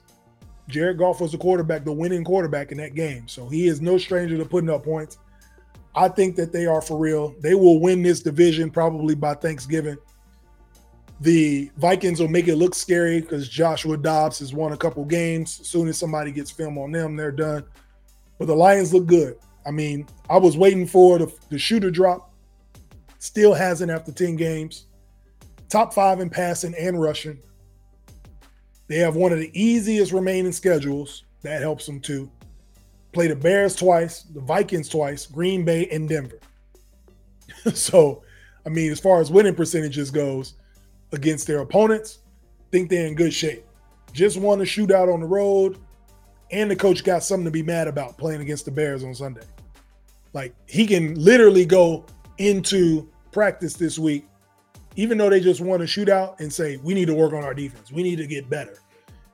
[0.67, 3.27] Jared Goff was the quarterback, the winning quarterback in that game.
[3.27, 5.17] So he is no stranger to putting up points.
[5.95, 7.35] I think that they are for real.
[7.39, 9.97] They will win this division probably by Thanksgiving.
[11.21, 15.59] The Vikings will make it look scary because Joshua Dobbs has won a couple games.
[15.61, 17.63] As soon as somebody gets film on them, they're done.
[18.39, 19.37] But the Lions look good.
[19.65, 22.33] I mean, I was waiting for the, the shooter drop.
[23.19, 24.87] Still hasn't after 10 games.
[25.69, 27.39] Top five in passing and rushing.
[28.87, 31.23] They have one of the easiest remaining schedules.
[31.41, 32.29] That helps them too.
[33.11, 36.39] Play the Bears twice, the Vikings twice, Green Bay, and Denver.
[37.73, 38.23] so,
[38.65, 40.55] I mean, as far as winning percentages goes
[41.11, 42.19] against their opponents,
[42.71, 43.63] think they're in good shape.
[44.13, 45.77] Just won a shootout on the road,
[46.51, 49.45] and the coach got something to be mad about playing against the Bears on Sunday.
[50.33, 52.05] Like he can literally go
[52.39, 54.25] into practice this week,
[54.95, 57.53] even though they just won a shootout, and say, We need to work on our
[57.53, 57.91] defense.
[57.91, 58.77] We need to get better.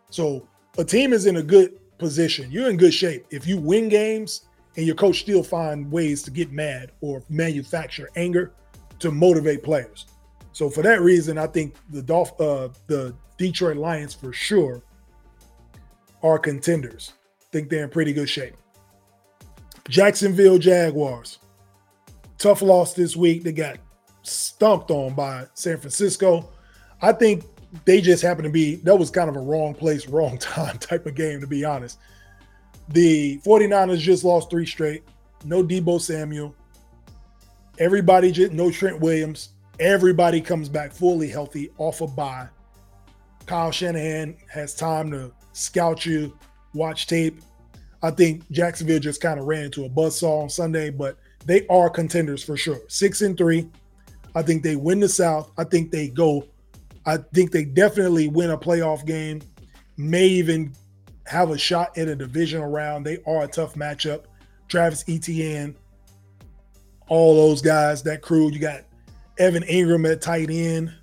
[0.09, 2.51] So a team is in a good position.
[2.51, 3.25] You're in good shape.
[3.29, 4.45] If you win games
[4.77, 8.53] and your coach still find ways to get mad or manufacture anger
[8.99, 10.07] to motivate players.
[10.53, 14.81] So for that reason, I think the Dolph, uh, the Detroit Lions for sure
[16.23, 17.13] are contenders.
[17.51, 18.55] Think they're in pretty good shape.
[19.87, 21.39] Jacksonville Jaguars.
[22.37, 23.43] Tough loss this week.
[23.43, 23.77] They got
[24.29, 26.49] stumped on by San Francisco.
[27.01, 27.43] I think
[27.85, 31.05] they just happened to be, that was kind of a wrong place, wrong time type
[31.05, 31.99] of game, to be honest.
[32.89, 35.03] The 49ers just lost three straight.
[35.45, 36.55] No Deebo Samuel.
[37.77, 39.49] Everybody just, no Trent Williams.
[39.79, 42.49] Everybody comes back fully healthy off a of bye.
[43.45, 46.37] Kyle Shanahan has time to scout you,
[46.73, 47.41] watch tape.
[48.01, 51.89] I think Jacksonville just kind of ran into a buzzsaw on Sunday, but they are
[51.89, 52.79] contenders for sure.
[52.87, 53.69] Six and three.
[54.35, 55.51] I think they win the South.
[55.57, 56.45] I think they go
[57.05, 59.41] I think they definitely win a playoff game,
[59.97, 60.73] may even
[61.25, 63.03] have a shot in a divisional round.
[63.05, 64.25] They are a tough matchup.
[64.67, 65.75] Travis Etienne,
[67.07, 68.51] all those guys, that crew.
[68.51, 68.81] You got
[69.39, 70.93] Evan Engram at tight end.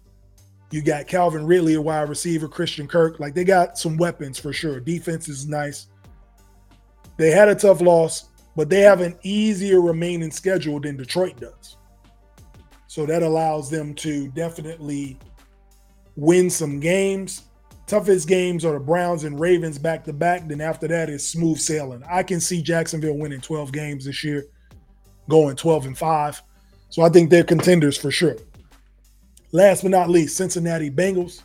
[0.71, 3.19] You got Calvin Ridley, a wide receiver, Christian Kirk.
[3.19, 4.79] Like they got some weapons for sure.
[4.79, 5.87] Defense is nice.
[7.17, 11.76] They had a tough loss, but they have an easier remaining schedule than Detroit does.
[12.97, 15.19] So that allows them to definitely
[16.17, 17.43] win some games.
[17.87, 20.49] Toughest games are the Browns and Ravens back to back.
[20.49, 22.03] Then after that is smooth sailing.
[22.09, 24.47] I can see Jacksonville winning 12 games this year,
[25.29, 26.43] going 12 and 5.
[26.89, 28.37] So I think they're contenders for sure.
[29.53, 31.43] Last but not least, Cincinnati Bengals.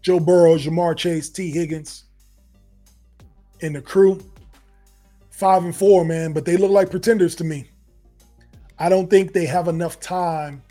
[0.00, 2.04] Joe Burrow, Ja'Marr Chase, Tee Higgins,
[3.62, 4.20] and the crew.
[5.30, 7.68] Five and four, man, but they look like pretenders to me.
[8.78, 10.62] I don't think they have enough time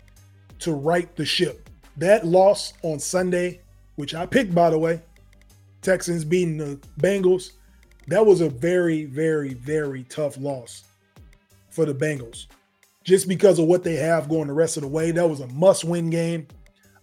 [0.60, 1.68] to right the ship
[1.98, 3.60] that loss on Sunday,
[3.96, 5.02] which I picked by the way,
[5.82, 7.52] Texans beating the Bengals,
[8.06, 10.84] that was a very, very, very tough loss
[11.70, 12.46] for the Bengals.
[13.04, 15.46] Just because of what they have going the rest of the way, that was a
[15.48, 16.46] must-win game.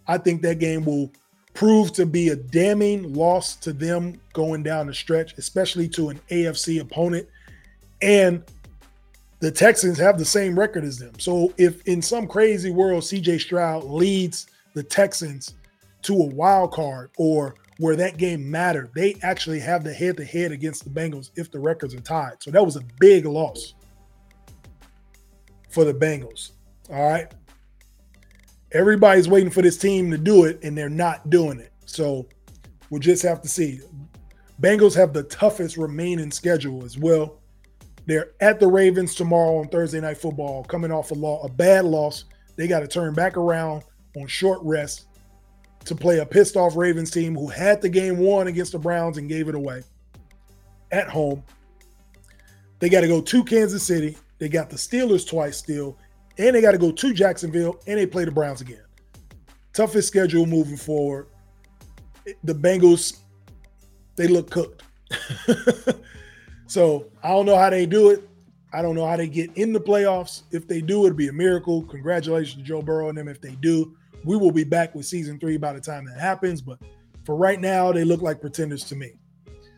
[0.06, 1.10] I think that game will
[1.54, 6.20] prove to be a damning loss to them going down the stretch, especially to an
[6.30, 7.26] AFC opponent.
[8.02, 8.44] And
[9.40, 11.18] the Texans have the same record as them.
[11.18, 15.54] So if in some crazy world CJ Stroud leads the Texans
[16.02, 18.90] to a wild card or where that game mattered.
[18.94, 22.42] They actually have the head to head against the Bengals if the records are tied.
[22.42, 23.74] So that was a big loss
[25.68, 26.52] for the Bengals.
[26.90, 27.32] All right.
[28.72, 31.72] Everybody's waiting for this team to do it, and they're not doing it.
[31.84, 32.26] So
[32.90, 33.80] we'll just have to see.
[34.60, 37.38] Bengals have the toughest remaining schedule as well.
[38.06, 41.84] They're at the Ravens tomorrow on Thursday Night Football, coming off a, law, a bad
[41.84, 42.24] loss.
[42.54, 43.82] They got to turn back around
[44.16, 45.06] on short rest
[45.84, 49.18] to play a pissed off Ravens team who had the game won against the Browns
[49.18, 49.82] and gave it away
[50.92, 51.42] at home.
[52.78, 54.16] They got to go to Kansas City.
[54.38, 55.98] They got the Steelers twice still,
[56.38, 58.84] and they got to go to Jacksonville and they play the Browns again.
[59.72, 61.26] Toughest schedule moving forward.
[62.44, 63.18] The Bengals,
[64.16, 64.82] they look cooked.
[66.66, 68.28] so I don't know how they do it.
[68.72, 70.42] I don't know how they get in the playoffs.
[70.50, 71.82] If they do, it'd be a miracle.
[71.84, 73.96] Congratulations to Joe Burrow and them if they do
[74.26, 76.60] we will be back with season three by the time that happens.
[76.60, 76.80] But
[77.24, 79.12] for right now, they look like pretenders to me.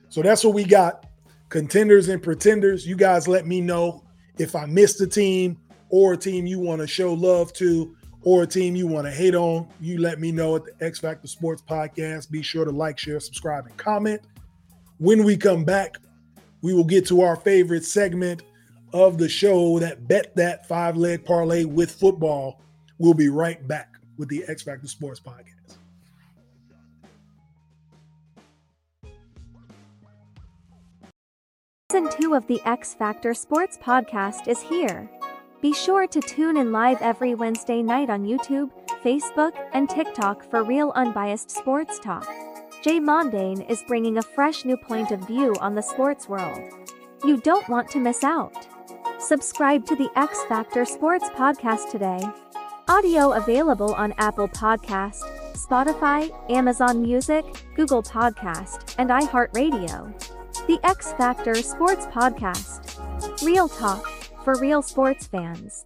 [0.09, 1.07] So that's what we got.
[1.51, 2.87] Contenders and pretenders.
[2.87, 4.03] You guys let me know
[4.39, 5.59] if I missed a team
[5.91, 9.13] or a team you want to show love to or a team you want to
[9.13, 12.31] hate on, you let me know at the X Factor Sports Podcast.
[12.31, 14.23] Be sure to like, share, subscribe, and comment.
[14.97, 15.99] When we come back,
[16.63, 18.43] we will get to our favorite segment
[18.93, 22.61] of the show that bet that five leg parlay with football.
[22.99, 25.77] We'll be right back with the X Factor Sports Podcast.
[31.91, 35.09] Season 2 of the X Factor Sports Podcast is here.
[35.63, 38.71] Be sure to tune in live every Wednesday night on YouTube,
[39.03, 42.29] Facebook, and TikTok for real unbiased sports talk.
[42.81, 46.61] Jay Mondane is bringing a fresh new point of view on the sports world.
[47.25, 48.55] You don't want to miss out.
[49.19, 52.21] Subscribe to the X Factor Sports Podcast today.
[52.87, 55.23] Audio available on Apple Podcast,
[55.55, 60.15] Spotify, Amazon Music, Google Podcast, and iHeartRadio.
[60.69, 63.45] The X Factor Sports Podcast.
[63.45, 64.07] Real talk
[64.45, 65.85] for real sports fans.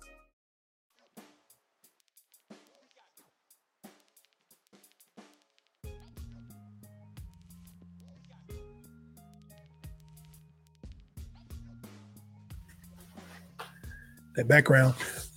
[14.35, 14.95] That background.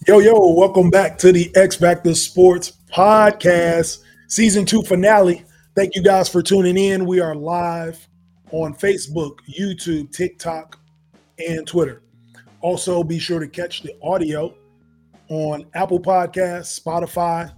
[0.08, 5.44] Yo, yo, welcome back to the X Factor Sports Podcast, season two finale.
[5.76, 7.06] Thank you guys for tuning in.
[7.06, 8.08] We are live
[8.52, 10.80] on Facebook, YouTube, TikTok,
[11.46, 12.04] and Twitter.
[12.62, 14.56] Also, be sure to catch the audio
[15.28, 17.54] on Apple Podcasts, Spotify,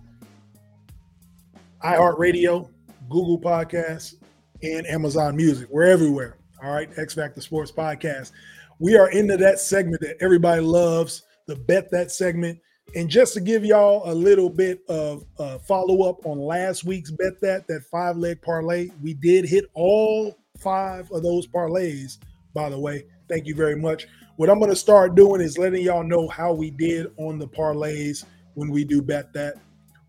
[1.83, 2.67] iHeartRadio,
[3.09, 4.15] Google Podcasts,
[4.63, 5.67] and Amazon Music.
[5.69, 6.37] We're everywhere.
[6.63, 8.31] All right, X Factor Sports Podcast.
[8.79, 12.59] We are into that segment that everybody loves, the bet that segment.
[12.95, 17.11] And just to give y'all a little bit of uh, follow up on last week's
[17.11, 22.17] bet that, that five leg parlay, we did hit all five of those parlays,
[22.53, 23.05] by the way.
[23.27, 24.07] Thank you very much.
[24.37, 27.47] What I'm going to start doing is letting y'all know how we did on the
[27.47, 28.23] parlays
[28.53, 29.55] when we do bet that.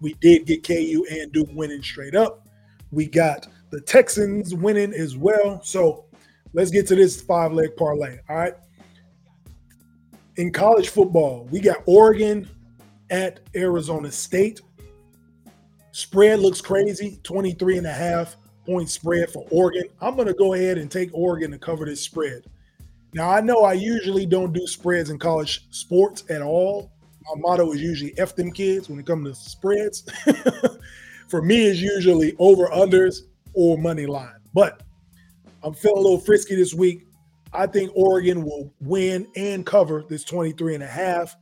[0.00, 2.46] We did get KU and Duke winning straight up.
[2.92, 5.60] We got the Texans winning as well.
[5.62, 6.04] So
[6.52, 8.18] let's get to this five leg parlay.
[8.28, 8.54] All right.
[10.38, 12.48] In college football, we got Oregon
[13.10, 14.60] at Arizona State.
[15.90, 19.88] Spread looks crazy 23 and a half point spread for Oregon.
[20.00, 22.44] I'm going to go ahead and take Oregon to cover this spread.
[23.14, 26.92] Now, I know I usually don't do spreads in college sports at all.
[27.24, 30.04] My motto is usually F them kids when it comes to spreads.
[31.28, 33.22] for me, it's usually over unders
[33.54, 34.38] or money line.
[34.54, 34.84] But
[35.64, 37.07] I'm feeling a little frisky this week.
[37.52, 41.36] I think Oregon will win and cover this 23 and a half.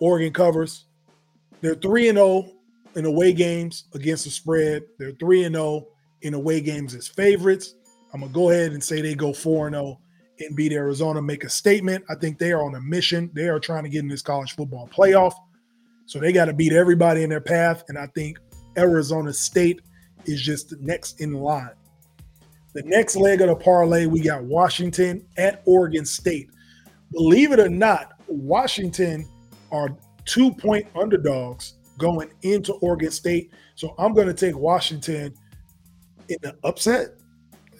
[0.00, 0.86] Oregon covers.
[1.60, 2.50] They're 3 and 0
[2.96, 4.82] in away games against the spread.
[4.98, 5.86] They're 3 and 0
[6.22, 7.74] in away games as favorites.
[8.12, 9.98] I'm gonna go ahead and say they go 4 and 0
[10.40, 12.04] and beat Arizona, make a statement.
[12.08, 13.30] I think they are on a mission.
[13.34, 15.34] They are trying to get in this college football playoff.
[16.06, 17.84] So they got to beat everybody in their path.
[17.88, 18.38] And I think
[18.76, 19.80] Arizona State
[20.26, 21.70] is just next in line.
[22.74, 26.50] The next leg of the parlay, we got Washington at Oregon State.
[27.12, 29.28] Believe it or not, Washington
[29.70, 33.52] are two point underdogs going into Oregon State.
[33.76, 35.34] So I'm going to take Washington
[36.28, 37.10] in the upset,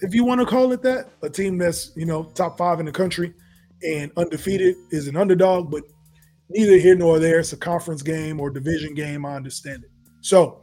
[0.02, 1.08] if you want to call it that.
[1.22, 3.34] A team that's, you know, top five in the country
[3.82, 5.82] and undefeated is an underdog, but
[6.50, 7.40] neither here nor there.
[7.40, 9.26] It's a conference game or division game.
[9.26, 9.90] I understand it.
[10.20, 10.62] So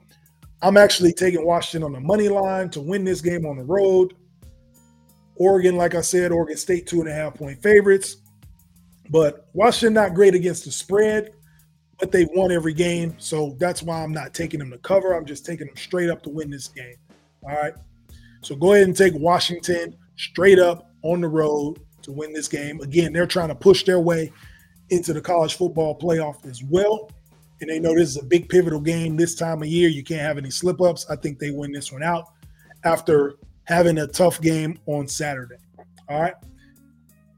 [0.62, 4.14] I'm actually taking Washington on the money line to win this game on the road.
[5.42, 8.18] Oregon, like I said, Oregon State two and a half point favorites.
[9.10, 11.34] But Washington not great against the spread,
[12.00, 13.16] but they've won every game.
[13.18, 15.14] So that's why I'm not taking them to cover.
[15.14, 16.96] I'm just taking them straight up to win this game.
[17.44, 17.74] All right.
[18.42, 22.80] So go ahead and take Washington straight up on the road to win this game.
[22.82, 24.32] Again, they're trying to push their way
[24.92, 27.10] into the college football playoff as well.
[27.62, 29.90] And they know this is a big pivotal game this time of year.
[29.90, 31.08] You can't have any slip ups.
[31.10, 32.26] I think they win this one out
[32.84, 33.38] after
[33.72, 35.56] having a tough game on Saturday.
[36.10, 36.34] All right.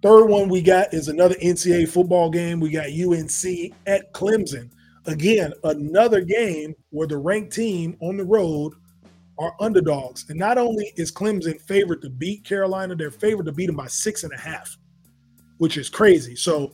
[0.01, 2.59] Third one we got is another NCAA football game.
[2.59, 4.69] We got UNC at Clemson.
[5.05, 8.73] Again, another game where the ranked team on the road
[9.37, 10.25] are underdogs.
[10.29, 13.87] And not only is Clemson favored to beat Carolina, they're favored to beat them by
[13.87, 14.75] six and a half,
[15.59, 16.35] which is crazy.
[16.35, 16.73] So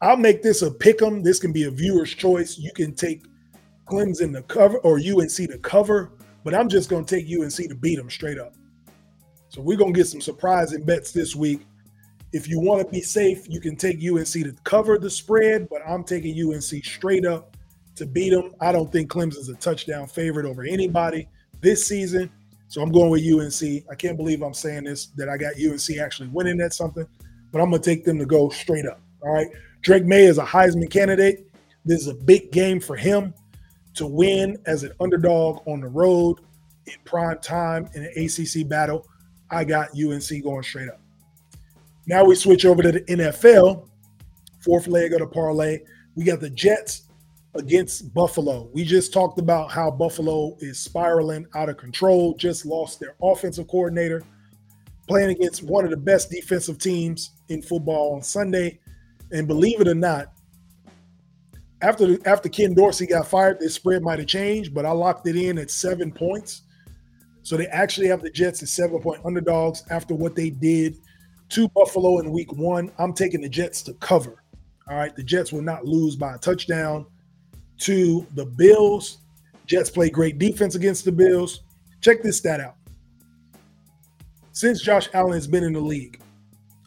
[0.00, 1.22] I'll make this a pick 'em.
[1.22, 2.58] This can be a viewer's choice.
[2.58, 3.22] You can take
[3.86, 6.10] Clemson to cover or UNC to cover,
[6.42, 8.54] but I'm just going to take UNC to beat them straight up.
[9.52, 11.66] So we're to get some surprising bets this week.
[12.32, 15.82] If you want to be safe, you can take UNC to cover the spread, but
[15.86, 17.54] I'm taking UNC straight up
[17.96, 18.54] to beat them.
[18.62, 21.28] I don't think Clemson's a touchdown favorite over anybody
[21.60, 22.30] this season.
[22.68, 23.84] So I'm going with UNC.
[23.90, 27.06] I can't believe I'm saying this that I got UNC actually winning at something,
[27.50, 29.02] but I'm going to take them to go straight up.
[29.20, 29.48] All right.
[29.82, 31.46] Drake Maye is a Heisman candidate.
[31.84, 33.34] This is a big game for him.
[33.96, 36.40] to win as an underdog on the road
[36.86, 39.06] in prime time in an ACC battle.
[39.52, 41.00] I got UNC going straight up.
[42.06, 43.88] Now we switch over to the NFL,
[44.60, 45.80] fourth leg of the parlay.
[46.16, 47.02] We got the Jets
[47.54, 48.70] against Buffalo.
[48.72, 53.68] We just talked about how Buffalo is spiraling out of control, just lost their offensive
[53.68, 54.24] coordinator,
[55.06, 58.80] playing against one of the best defensive teams in football on Sunday.
[59.30, 60.32] And believe it or not,
[61.82, 65.36] after after Ken Dorsey got fired, this spread might have changed, but I locked it
[65.36, 66.62] in at seven points.
[67.42, 70.98] So they actually have the Jets as seven point underdogs after what they did
[71.50, 72.90] to Buffalo in week one.
[72.98, 74.42] I'm taking the Jets to cover.
[74.88, 75.14] All right.
[75.14, 77.06] The Jets will not lose by a touchdown
[77.78, 79.18] to the Bills.
[79.66, 81.62] Jets play great defense against the Bills.
[82.00, 82.76] Check this stat out.
[84.52, 86.20] Since Josh Allen has been in the league,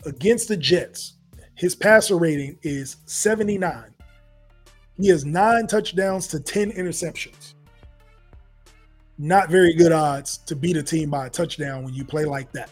[0.05, 1.13] against the Jets,
[1.55, 3.93] his passer rating is 79.
[4.97, 7.44] He has nine touchdowns to 10 interceptions.
[9.17, 12.51] Not very good odds to beat a team by a touchdown when you play like
[12.51, 12.69] that.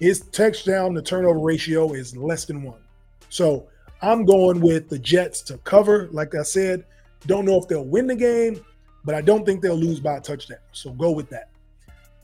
[0.00, 2.80] His touchdown to turnover ratio is less than one.
[3.28, 3.68] So
[4.02, 6.08] I'm going with the Jets to cover.
[6.10, 6.84] Like I said,
[7.26, 8.64] don't know if they'll win the game,
[9.04, 10.58] but I don't think they'll lose by a touchdown.
[10.72, 11.50] So go with that.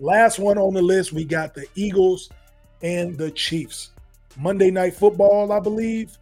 [0.00, 2.30] Last one on the list, we got the Eagles
[2.82, 3.90] and the Chiefs.
[4.38, 6.18] Monday Night Football, I believe.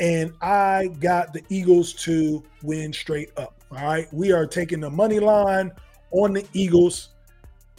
[0.00, 3.54] And I got the Eagles to win straight up.
[3.70, 4.12] All right.
[4.12, 5.72] We are taking the money line
[6.16, 7.10] on the Eagles.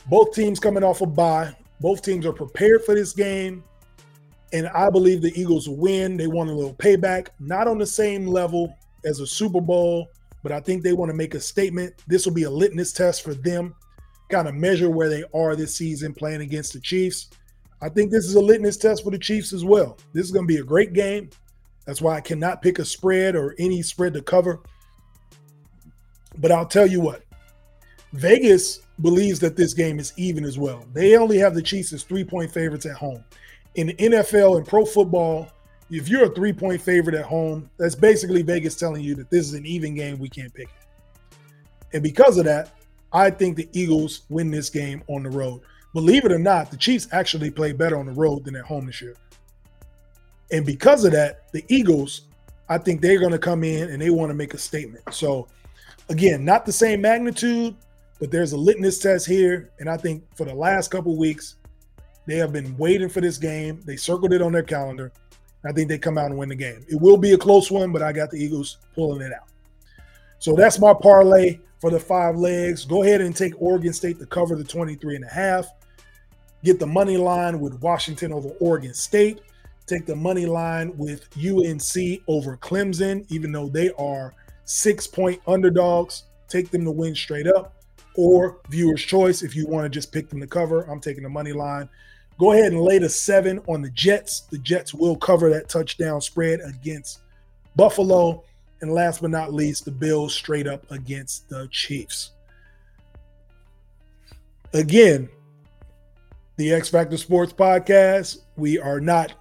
[0.08, 1.56] Both teams coming off a bye.
[1.80, 3.64] Both teams are prepared for this game.
[4.54, 6.16] And I believe the Eagles win.
[6.16, 8.74] They want a little payback, not on the same level
[9.06, 10.10] as a Super Bowl,
[10.44, 11.94] but I think they want to make a statement.
[12.08, 13.76] This will be a litmus test for them,
[14.30, 17.30] kind of measure where they are this season playing against the Chiefs.
[17.82, 19.98] I think this is a litmus test for the Chiefs as well.
[20.14, 21.30] This is going to be a great game.
[21.86, 24.62] That's why I cannot pick a spread or any spread to cover.
[26.38, 27.24] But I'll tell you what,
[28.18, 30.84] Vegas believes that this game is even as well.
[30.92, 33.24] They only have the Chiefs as three point favorites at home.
[33.76, 35.52] In the NFL and pro football,
[35.92, 39.46] if you're a three point favorite at home, that's basically Vegas telling you that this
[39.46, 40.18] is an even game.
[40.18, 41.38] We can't pick it.
[41.94, 42.72] And because of that,
[43.14, 45.62] I think the Eagles win this game on the road.
[45.94, 48.88] Believe it or not, the Chiefs actually play better on the road than at home
[48.88, 49.16] this year.
[50.52, 52.24] And because of that, the Eagles,
[52.68, 55.04] I think they're going to come in and they want to make a statement.
[55.12, 55.48] So,
[56.10, 57.76] again, not the same magnitude,
[58.20, 59.72] but there's a litmus test here.
[59.80, 61.56] And I think for the last couple weeks,
[62.26, 63.82] they have been waiting for this game.
[63.86, 65.12] They circled it on their calendar.
[65.66, 66.86] I think they come out and win the game.
[66.88, 69.48] It will be a close one, but I got the Eagles pulling it out.
[70.40, 72.86] So that's my parlay for the five legs.
[72.86, 75.68] Go ahead and take Oregon State to cover the 23 and a half.
[76.64, 79.42] Get the money line with Washington over Oregon State.
[79.86, 84.34] Take the money line with UNC over Clemson, even though they are
[84.66, 86.24] six point underdogs.
[86.50, 87.77] Take them to win straight up.
[88.18, 91.30] Or viewer's choice, if you want to just pick them to cover, I'm taking the
[91.30, 91.88] money line.
[92.40, 94.42] Go ahead and lay the seven on the Jets.
[94.42, 97.20] The Jets will cover that touchdown spread against
[97.76, 98.44] Buffalo.
[98.82, 102.32] And last but not least, the Bills straight up against the Chiefs.
[104.74, 105.30] Again,
[106.58, 108.40] the X Factor Sports Podcast.
[108.56, 109.34] We are not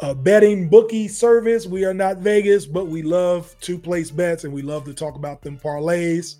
[0.00, 1.66] a betting bookie service.
[1.66, 5.16] We are not Vegas, but we love to place bets and we love to talk
[5.16, 6.36] about them parlays.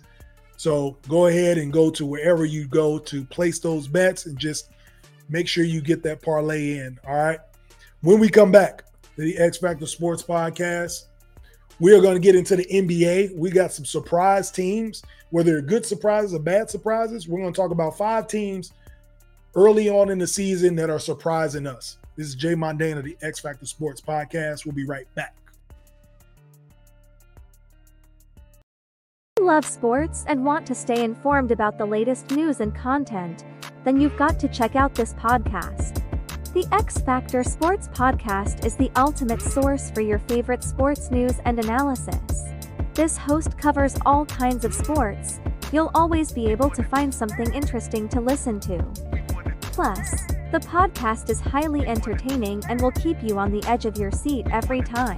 [0.59, 4.71] So go ahead and go to wherever you go to place those bets and just
[5.29, 6.99] make sure you get that parlay in.
[7.07, 7.39] All right.
[8.01, 8.83] When we come back
[9.15, 11.05] to the X Factor Sports Podcast,
[11.79, 13.37] we are going to get into the NBA.
[13.37, 17.25] We got some surprise teams, whether they're good surprises or bad surprises.
[17.25, 18.73] We're going to talk about five teams
[19.55, 21.99] early on in the season that are surprising us.
[22.17, 24.65] This is Jay Mondana, the X Factor Sports Podcast.
[24.65, 25.38] We'll be right back.
[29.49, 33.45] Love sports and want to stay informed about the latest news and content
[33.83, 36.03] then you've got to check out this podcast.
[36.53, 41.57] The X Factor Sports Podcast is the ultimate source for your favorite sports news and
[41.57, 42.43] analysis.
[42.93, 45.39] This host covers all kinds of sports.
[45.71, 48.77] You'll always be able to find something interesting to listen to.
[49.61, 50.11] Plus,
[50.51, 54.45] the podcast is highly entertaining and will keep you on the edge of your seat
[54.51, 55.17] every time.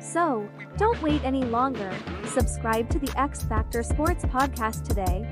[0.00, 1.94] So, don't wait any longer.
[2.24, 5.26] Subscribe to the X Factor Sports Podcast today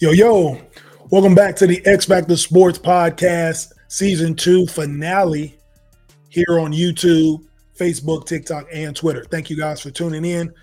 [0.00, 0.56] Yo, yo,
[1.10, 5.58] welcome back to the X Factor Sports Podcast, season two finale
[6.28, 7.44] here on YouTube,
[7.76, 9.24] Facebook, TikTok, and Twitter.
[9.24, 10.54] Thank you guys for tuning in.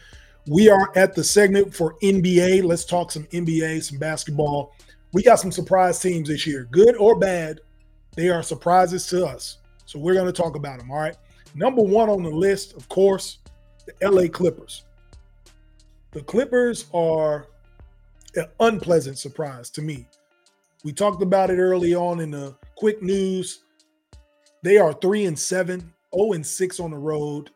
[0.47, 2.63] We are at the segment for NBA.
[2.63, 4.73] Let's talk some NBA, some basketball.
[5.11, 7.61] we got some surprise teams this year, good or bad.
[8.15, 9.57] They are surprises to us.
[9.85, 10.91] So we're going to talk about them.
[10.91, 11.15] All right.
[11.55, 13.39] Number one on the list, of course,
[13.85, 14.83] the LA Clippers.
[16.11, 17.47] The Clippers are
[18.35, 20.07] an unpleasant surprise to me.
[20.83, 23.61] We talked about it early on in the quick news.
[24.61, 27.49] They are three and seven, 0 and six on the road.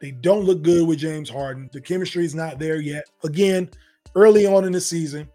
[0.00, 1.68] They don't look good with James Harden.
[1.72, 3.04] The chemistry is not there yet.
[3.24, 3.68] Again,
[4.14, 5.28] early on in the season,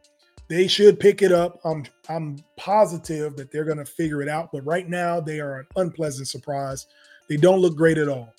[0.47, 1.59] they should pick it up.
[1.65, 4.51] I'm I'm positive that they're going to figure it out.
[4.51, 6.87] But right now, they are an unpleasant surprise.
[7.27, 8.33] They don't look great at all.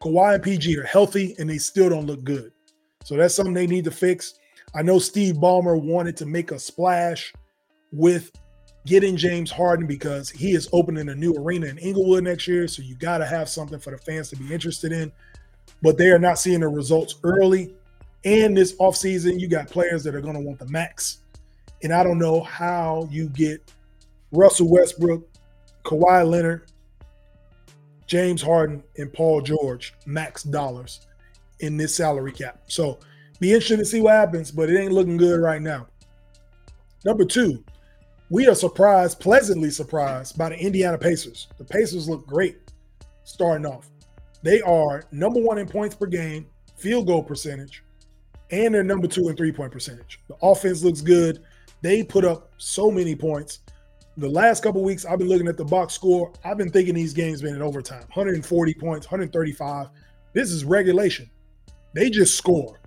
[0.00, 2.52] Kawhi and PG are healthy, and they still don't look good.
[3.04, 4.34] So that's something they need to fix.
[4.74, 7.34] I know Steve Ballmer wanted to make a splash
[7.92, 8.30] with
[8.86, 12.68] getting James Harden because he is opening a new arena in Inglewood next year.
[12.68, 15.12] So you got to have something for the fans to be interested in.
[15.82, 17.74] But they are not seeing the results early.
[18.24, 21.18] And this offseason, you got players that are going to want the max.
[21.82, 23.72] And I don't know how you get
[24.32, 25.26] Russell Westbrook,
[25.84, 26.70] Kawhi Leonard,
[28.06, 31.06] James Harden, and Paul George max dollars
[31.60, 32.60] in this salary cap.
[32.66, 32.98] So
[33.38, 35.86] be interested to see what happens, but it ain't looking good right now.
[37.04, 37.64] Number two,
[38.28, 41.48] we are surprised, pleasantly surprised by the Indiana Pacers.
[41.56, 42.58] The Pacers look great
[43.24, 43.88] starting off.
[44.42, 47.84] They are number one in points per game, field goal percentage,
[48.50, 50.20] and they're number two in three point percentage.
[50.28, 51.42] The offense looks good.
[51.82, 53.60] They put up so many points.
[54.16, 56.32] The last couple weeks, I've been looking at the box score.
[56.44, 59.88] I've been thinking these games been in overtime 140 points, 135.
[60.32, 61.30] This is regulation.
[61.94, 62.80] They just score.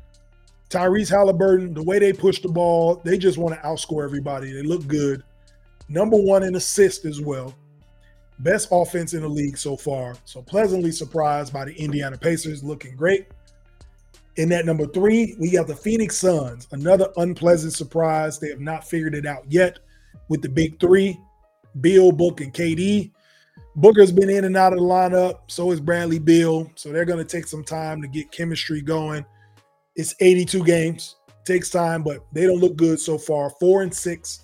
[0.70, 4.52] Tyrese Haliburton, the way they push the ball, they just want to outscore everybody.
[4.52, 5.24] They look good.
[5.88, 7.54] Number one in assist as well.
[8.40, 10.16] Best offense in the league so far.
[10.26, 13.28] So pleasantly surprised by the Indiana Pacers looking great.
[14.36, 18.40] In that number three, we got the Phoenix Suns, another unpleasant surprise.
[18.40, 19.80] They have not figured it out yet
[20.28, 21.20] with the big three
[21.82, 23.12] Bill, Book, and KD.
[23.76, 25.40] Booker's been in and out of the lineup.
[25.48, 26.72] So is Bradley Beal.
[26.76, 29.26] So they're going to take some time to get chemistry going.
[29.96, 31.16] It's 82 games.
[31.46, 33.50] Takes time, but they don't look good so far.
[33.60, 34.43] Four and six,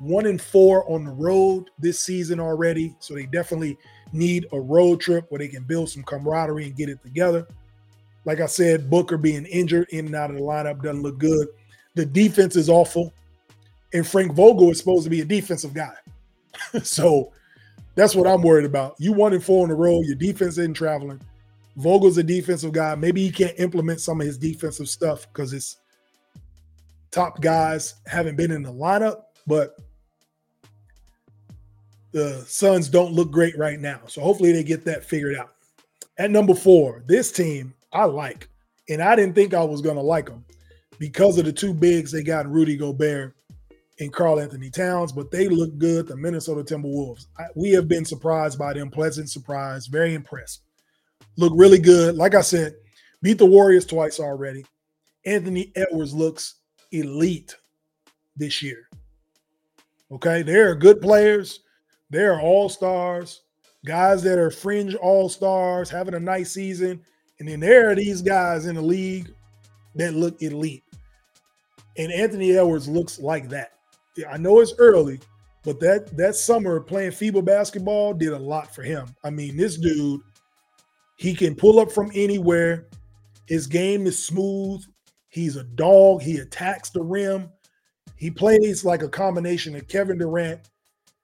[0.00, 2.96] one and four on the road this season already.
[3.00, 3.78] So they definitely
[4.12, 7.46] need a road trip where they can build some camaraderie and get it together.
[8.24, 11.48] Like I said, Booker being injured in and out of the lineup doesn't look good.
[11.94, 13.12] The defense is awful.
[13.92, 15.94] And Frank Vogel is supposed to be a defensive guy.
[16.82, 17.32] so
[17.94, 18.94] that's what I'm worried about.
[18.98, 21.20] You one and four on the road, your defense isn't traveling.
[21.76, 22.94] Vogel's a defensive guy.
[22.94, 25.76] Maybe he can't implement some of his defensive stuff because his
[27.10, 29.76] top guys haven't been in the lineup, but
[32.12, 34.00] the Suns don't look great right now.
[34.06, 35.54] So hopefully they get that figured out.
[36.18, 38.48] At number four, this team I like,
[38.88, 40.44] and I didn't think I was going to like them
[40.98, 43.34] because of the two bigs they got Rudy Gobert
[44.00, 46.06] and Karl-Anthony Towns, but they look good.
[46.06, 47.26] The Minnesota Timberwolves.
[47.38, 50.62] I, we have been surprised by them, pleasant surprise, very impressed
[51.36, 52.16] look really good.
[52.16, 52.74] Like I said,
[53.22, 54.64] beat the Warriors twice already.
[55.26, 56.56] Anthony Edwards looks
[56.92, 57.56] elite
[58.36, 58.88] this year.
[60.12, 61.60] Okay, they are good players.
[62.10, 63.42] They are all stars,
[63.86, 67.00] guys that are fringe all stars, having a nice season.
[67.38, 69.32] And then there are these guys in the league
[69.94, 70.84] that look elite.
[71.96, 73.72] And Anthony Edwards looks like that.
[74.28, 75.20] I know it's early,
[75.64, 79.14] but that that summer playing FIBA basketball did a lot for him.
[79.24, 80.20] I mean, this dude
[81.16, 82.88] he can pull up from anywhere.
[83.46, 84.82] His game is smooth.
[85.28, 86.22] He's a dog.
[86.22, 87.50] He attacks the rim.
[88.16, 90.60] He plays like a combination of Kevin Durant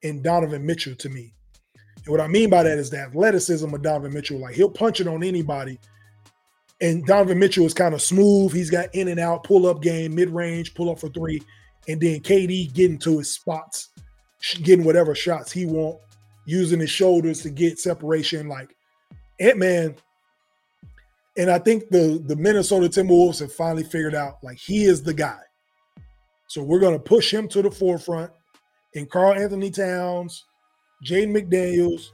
[0.09, 1.33] and Donovan Mitchell to me.
[2.05, 4.39] And what I mean by that is the athleticism of Donovan Mitchell.
[4.39, 5.79] Like he'll punch it on anybody.
[6.81, 8.53] And Donovan Mitchell is kind of smooth.
[8.53, 11.43] He's got in and out, pull up game, mid range, pull up for three.
[11.89, 13.91] And then KD getting to his spots,
[14.63, 15.99] getting whatever shots he want,
[16.45, 18.49] using his shoulders to get separation.
[18.49, 18.77] Like
[19.41, 19.95] Ant Man,
[21.37, 25.15] and I think the the Minnesota Timberwolves have finally figured out like he is the
[25.15, 25.41] guy.
[26.49, 28.31] So we're going to push him to the forefront.
[28.95, 30.45] And Karl-Anthony Towns,
[31.05, 32.11] Jaden McDaniels,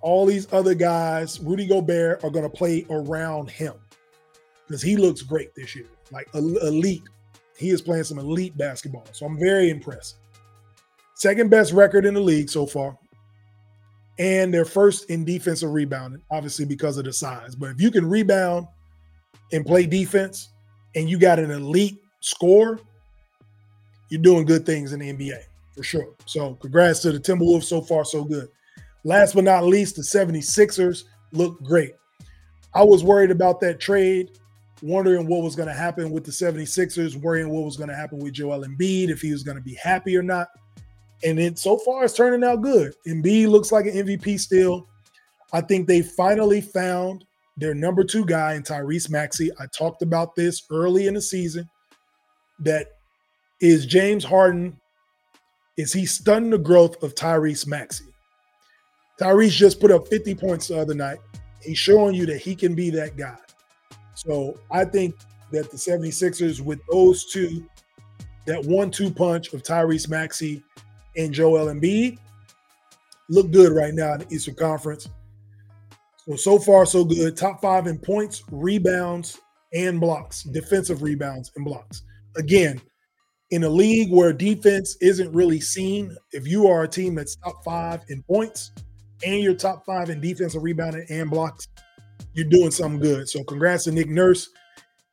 [0.00, 3.74] all these other guys, Rudy Gobert, are going to play around him
[4.66, 7.02] because he looks great this year, like elite.
[7.56, 9.06] He is playing some elite basketball.
[9.12, 10.16] So I'm very impressed.
[11.14, 12.96] Second best record in the league so far
[14.18, 17.54] and they're first in defensive rebounding, obviously because of the size.
[17.54, 18.66] But if you can rebound
[19.52, 20.50] and play defense
[20.94, 22.80] and you got an elite score,
[24.08, 25.40] you're doing good things in the NBA
[25.76, 26.14] for sure.
[26.24, 28.48] So congrats to the Timberwolves so far, so good.
[29.04, 31.92] Last but not least, the 76ers look great.
[32.74, 34.30] I was worried about that trade
[34.82, 38.18] wondering what was going to happen with the 76ers, worrying what was going to happen
[38.18, 40.48] with Joel Embiid, if he was going to be happy or not.
[41.24, 42.94] And it so far it's turning out good.
[43.06, 44.86] Embiid looks like an MVP still.
[45.52, 47.24] I think they finally found
[47.56, 49.50] their number two guy in Tyrese Maxey.
[49.58, 51.68] I talked about this early in the season.
[52.58, 52.88] That
[53.60, 54.78] is James Harden.
[55.76, 58.06] Is he stunning the growth of Tyrese Maxey?
[59.20, 61.18] Tyrese just put up 50 points the other night.
[61.60, 63.36] He's showing you that he can be that guy.
[64.14, 65.14] So I think
[65.52, 67.66] that the 76ers, with those two,
[68.46, 70.62] that one two punch of Tyrese Maxey
[71.16, 72.18] and Joel Embiid,
[73.28, 75.08] look good right now in the Eastern Conference.
[76.28, 77.36] So, so far, so good.
[77.36, 79.38] Top five in points, rebounds,
[79.72, 82.02] and blocks, defensive rebounds and blocks.
[82.36, 82.80] Again,
[83.50, 87.62] in a league where defense isn't really seen, if you are a team that's top
[87.64, 88.72] five in points
[89.24, 91.68] and you're top five in defensive rebounding and blocks,
[92.32, 93.28] you're doing something good.
[93.28, 94.48] So congrats to Nick Nurse.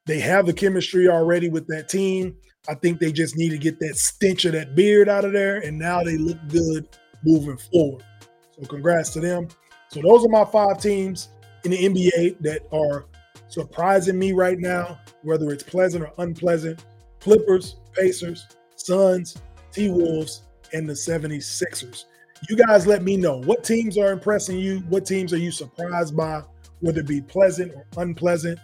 [0.05, 2.35] They have the chemistry already with that team.
[2.67, 5.57] I think they just need to get that stench of that beard out of there,
[5.57, 6.87] and now they look good
[7.23, 8.03] moving forward.
[8.51, 9.47] So congrats to them.
[9.89, 11.29] So those are my five teams
[11.65, 13.05] in the NBA that are
[13.47, 16.83] surprising me right now, whether it's pleasant or unpleasant.
[17.23, 18.45] Clippers, Pacers,
[18.75, 19.37] Suns,
[19.71, 20.43] T Wolves,
[20.73, 22.05] and the 76ers.
[22.49, 26.17] You guys let me know what teams are impressing you, what teams are you surprised
[26.17, 26.43] by,
[26.81, 28.59] whether it be pleasant or unpleasant.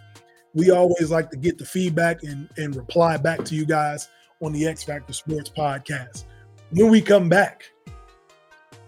[0.52, 4.08] We always like to get the feedback and, and reply back to you guys
[4.42, 6.24] on the X Factor Sports podcast.
[6.72, 7.64] When we come back,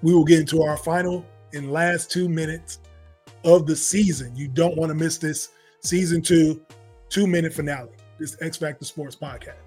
[0.03, 2.81] we will get into our final and last two minutes
[3.45, 4.37] of the season.
[4.37, 5.49] You don't want to miss this
[5.81, 6.61] season two,
[7.09, 9.62] two minute finale, this X Factor Sports podcast.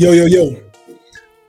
[0.00, 0.56] Yo, yo, yo.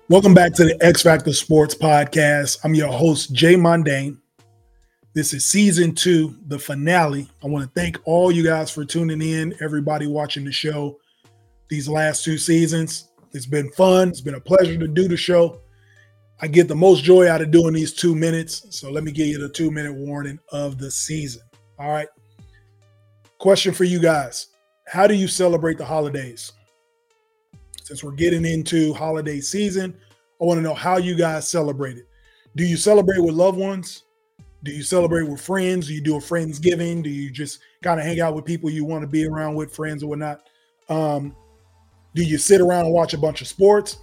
[0.10, 2.58] Welcome back to the X Factor Sports Podcast.
[2.66, 4.18] I'm your host, Jay Mondane.
[5.14, 7.30] This is season two, the finale.
[7.41, 10.99] I want to thank all you guys for tuning in, everybody watching the show
[11.70, 13.14] these last two seasons.
[13.32, 14.10] It's been fun.
[14.10, 15.62] It's been a pleasure to do the show.
[16.41, 18.66] I get the most joy out of doing these two minutes.
[18.78, 21.43] So let me give you the two minute warning of the season.
[21.80, 22.10] All right.
[23.38, 24.47] Question for you guys
[24.88, 26.52] How do you celebrate the holidays?
[27.92, 29.94] Since we're getting into holiday season,
[30.42, 32.08] I want to know how you guys celebrate it.
[32.56, 34.04] Do you celebrate with loved ones?
[34.64, 35.88] Do you celebrate with friends?
[35.88, 37.04] Do you do a friendsgiving?
[37.04, 39.76] Do you just kind of hang out with people you want to be around with,
[39.76, 40.48] friends or whatnot?
[40.88, 41.36] Um,
[42.16, 43.98] do you sit around and watch a bunch of sports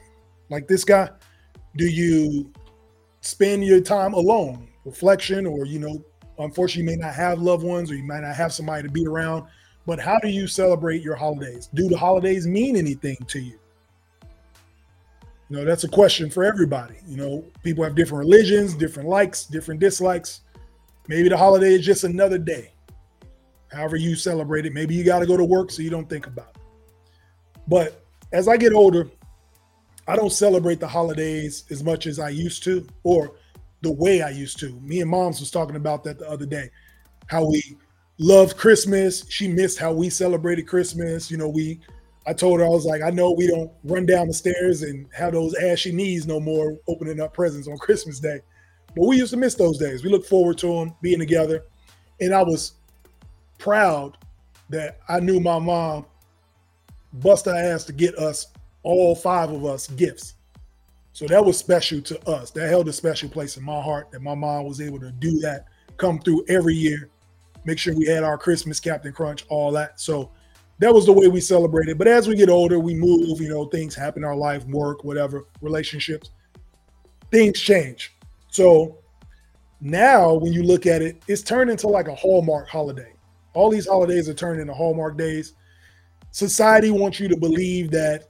[0.51, 1.09] like this guy?
[1.79, 2.53] Do you
[3.23, 6.05] spend your time alone, reflection, or you know,
[6.39, 9.07] unfortunately, you may not have loved ones or you might not have somebody to be
[9.07, 9.47] around.
[9.87, 11.71] But how do you celebrate your holidays?
[11.73, 13.59] Do the holidays mean anything to you?
[15.49, 16.97] You know, that's a question for everybody.
[17.07, 20.43] You know, people have different religions, different likes, different dislikes.
[21.09, 22.73] Maybe the holiday is just another day.
[23.73, 24.75] However, you celebrate it.
[24.75, 26.63] Maybe you got to go to work so you don't think about it.
[27.67, 29.11] But as I get older,
[30.07, 33.35] I don't celebrate the holidays as much as I used to or
[33.83, 34.73] the way I used to.
[34.81, 36.71] Me and moms was talking about that the other day.
[37.27, 37.77] How we
[38.19, 39.25] loved Christmas.
[39.29, 41.31] She missed how we celebrated Christmas.
[41.31, 41.81] You know, we
[42.29, 45.07] I told her I was like, I know we don't run down the stairs and
[45.15, 48.41] have those ashy knees no more opening up presents on Christmas Day,
[48.95, 50.05] but we used to miss those days.
[50.05, 51.65] We look forward to them being together,
[52.21, 52.75] and I was
[53.57, 54.19] proud
[54.69, 56.05] that I knew my mom
[57.15, 58.49] bust her ass to get us
[58.83, 60.35] all five of us gifts.
[61.15, 62.51] So that was special to us.
[62.51, 65.39] That held a special place in my heart that my mom was able to do
[65.39, 65.65] that,
[65.97, 67.09] come through every year,
[67.65, 69.99] make sure we had our Christmas Captain Crunch, all that.
[69.99, 70.31] So
[70.81, 71.99] that was the way we celebrated.
[71.99, 75.03] But as we get older, we move, you know, things happen in our life, work,
[75.05, 76.31] whatever, relationships,
[77.31, 78.15] things change.
[78.51, 78.99] So
[79.81, 83.13] now when you look at it, it's turned into like a Hallmark holiday.
[83.55, 85.55] All these holidays are turned into Hallmark days.
[86.31, 88.29] Society wants you to believe that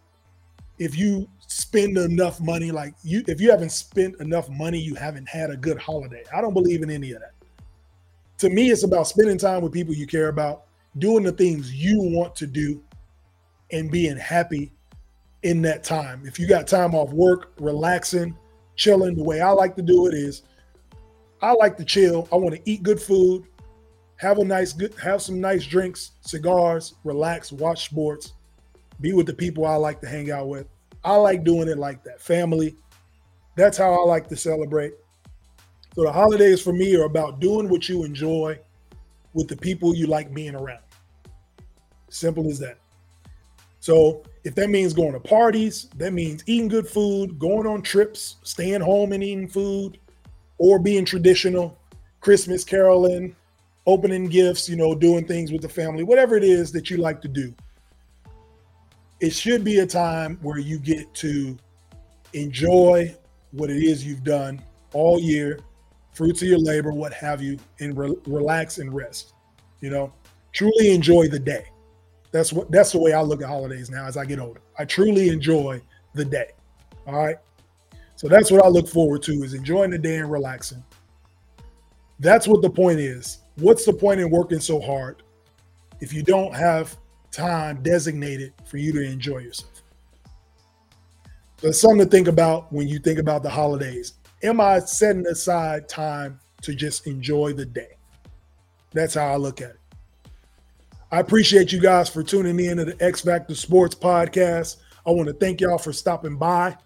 [0.78, 5.28] if you spend enough money, like you, if you haven't spent enough money, you haven't
[5.28, 6.22] had a good holiday.
[6.34, 7.32] I don't believe in any of that.
[8.38, 12.00] To me, it's about spending time with people you care about doing the things you
[12.00, 12.82] want to do
[13.70, 14.72] and being happy
[15.42, 16.22] in that time.
[16.24, 18.36] If you got time off work, relaxing,
[18.78, 19.14] chilling.
[19.14, 20.42] The way I like to do it is
[21.42, 22.26] I like to chill.
[22.32, 23.44] I want to eat good food,
[24.16, 28.32] have a nice good have some nice drinks, cigars, relax, watch sports,
[29.00, 30.66] be with the people I like to hang out with.
[31.04, 32.20] I like doing it like that.
[32.20, 32.74] Family.
[33.56, 34.94] That's how I like to celebrate.
[35.94, 38.58] So the holidays for me are about doing what you enjoy
[39.38, 40.82] with the people you like being around.
[42.08, 42.78] Simple as that.
[43.78, 48.38] So if that means going to parties, that means eating good food, going on trips,
[48.42, 50.00] staying home and eating food,
[50.58, 51.78] or being traditional,
[52.20, 53.36] Christmas caroling,
[53.86, 57.22] opening gifts, you know, doing things with the family, whatever it is that you like
[57.22, 57.54] to do.
[59.20, 61.56] It should be a time where you get to
[62.32, 63.14] enjoy
[63.52, 64.60] what it is you've done
[64.92, 65.60] all year,
[66.18, 69.34] fruits of your labor, what have you, and re- relax and rest.
[69.80, 70.12] You know,
[70.52, 71.66] truly enjoy the day.
[72.32, 74.60] That's what that's the way I look at holidays now as I get older.
[74.76, 75.80] I truly enjoy
[76.14, 76.50] the day.
[77.06, 77.36] All right.
[78.16, 80.82] So that's what I look forward to is enjoying the day and relaxing.
[82.18, 83.38] That's what the point is.
[83.54, 85.22] What's the point in working so hard
[86.00, 86.96] if you don't have
[87.30, 89.84] time designated for you to enjoy yourself?
[91.58, 94.14] So it's something to think about when you think about the holidays.
[94.42, 97.96] Am I setting aside time to just enjoy the day?
[98.92, 99.80] That's how I look at it.
[101.10, 104.76] I appreciate you guys for tuning in to the X Factor Sports Podcast.
[105.06, 106.76] I want to thank y'all for stopping by.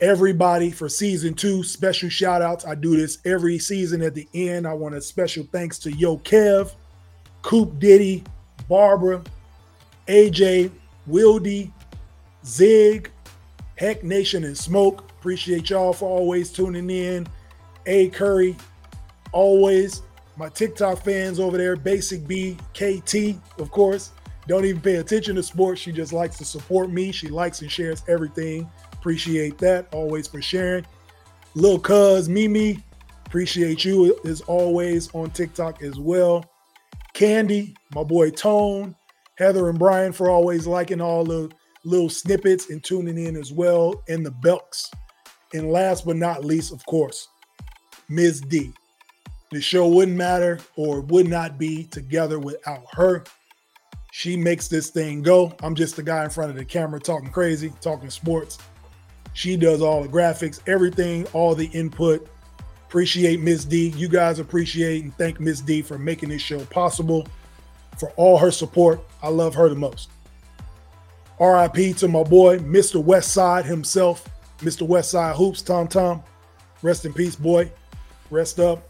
[0.00, 2.64] Everybody for season two, special shout outs.
[2.64, 4.66] I do this every season at the end.
[4.66, 6.72] I want a special thanks to Yo Kev,
[7.42, 8.24] Coop Diddy,
[8.68, 9.22] Barbara,
[10.08, 10.70] AJ,
[11.08, 11.70] Wildy,
[12.44, 13.10] Zig,
[13.76, 15.11] Heck Nation, and Smoke.
[15.22, 17.28] Appreciate y'all for always tuning in.
[17.86, 18.56] A Curry,
[19.30, 20.02] always
[20.36, 24.10] my TikTok fans over there, Basic B, KT, of course,
[24.48, 25.80] don't even pay attention to sports.
[25.80, 27.12] She just likes to support me.
[27.12, 28.68] She likes and shares everything.
[28.94, 29.86] Appreciate that.
[29.94, 30.84] Always for sharing.
[31.54, 32.82] Lil Cuz, Mimi,
[33.24, 36.44] appreciate you as always on TikTok as well.
[37.14, 38.96] Candy, my boy Tone,
[39.38, 41.48] Heather and Brian for always liking all the
[41.84, 44.02] little snippets and tuning in as well.
[44.08, 44.90] And the Belks.
[45.54, 47.28] And last but not least, of course,
[48.08, 48.40] Ms.
[48.40, 48.72] D.
[49.50, 53.24] The show wouldn't matter or would not be together without her.
[54.12, 55.54] She makes this thing go.
[55.62, 58.58] I'm just the guy in front of the camera talking crazy, talking sports.
[59.34, 62.28] She does all the graphics, everything, all the input.
[62.86, 63.64] Appreciate Ms.
[63.64, 63.88] D.
[63.88, 65.62] You guys appreciate and thank Ms.
[65.62, 67.26] D for making this show possible,
[67.98, 69.00] for all her support.
[69.22, 70.10] I love her the most.
[71.40, 73.02] RIP to my boy, Mr.
[73.02, 74.28] Westside himself,
[74.62, 74.86] Mr.
[74.86, 76.22] Westside Hoops, Tom Tom.
[76.82, 77.70] Rest in peace, boy.
[78.30, 78.88] Rest up.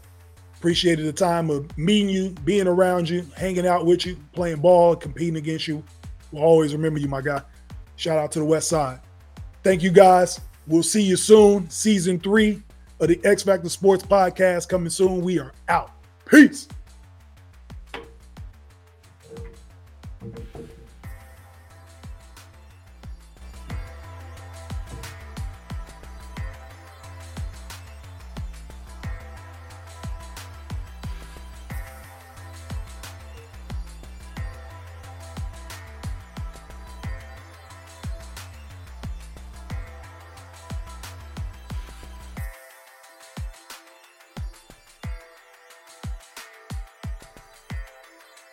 [0.57, 4.95] Appreciated the time of meeting you, being around you, hanging out with you, playing ball,
[4.95, 5.83] competing against you.
[6.31, 7.41] We'll always remember you, my guy.
[7.97, 8.99] Shout out to the West Side.
[9.61, 10.39] Thank you guys.
[10.67, 11.69] We'll see you soon.
[11.69, 12.63] Season three
[12.99, 15.21] of the X Factor Sports Podcast coming soon.
[15.21, 15.91] We are out.
[16.29, 16.67] Peace.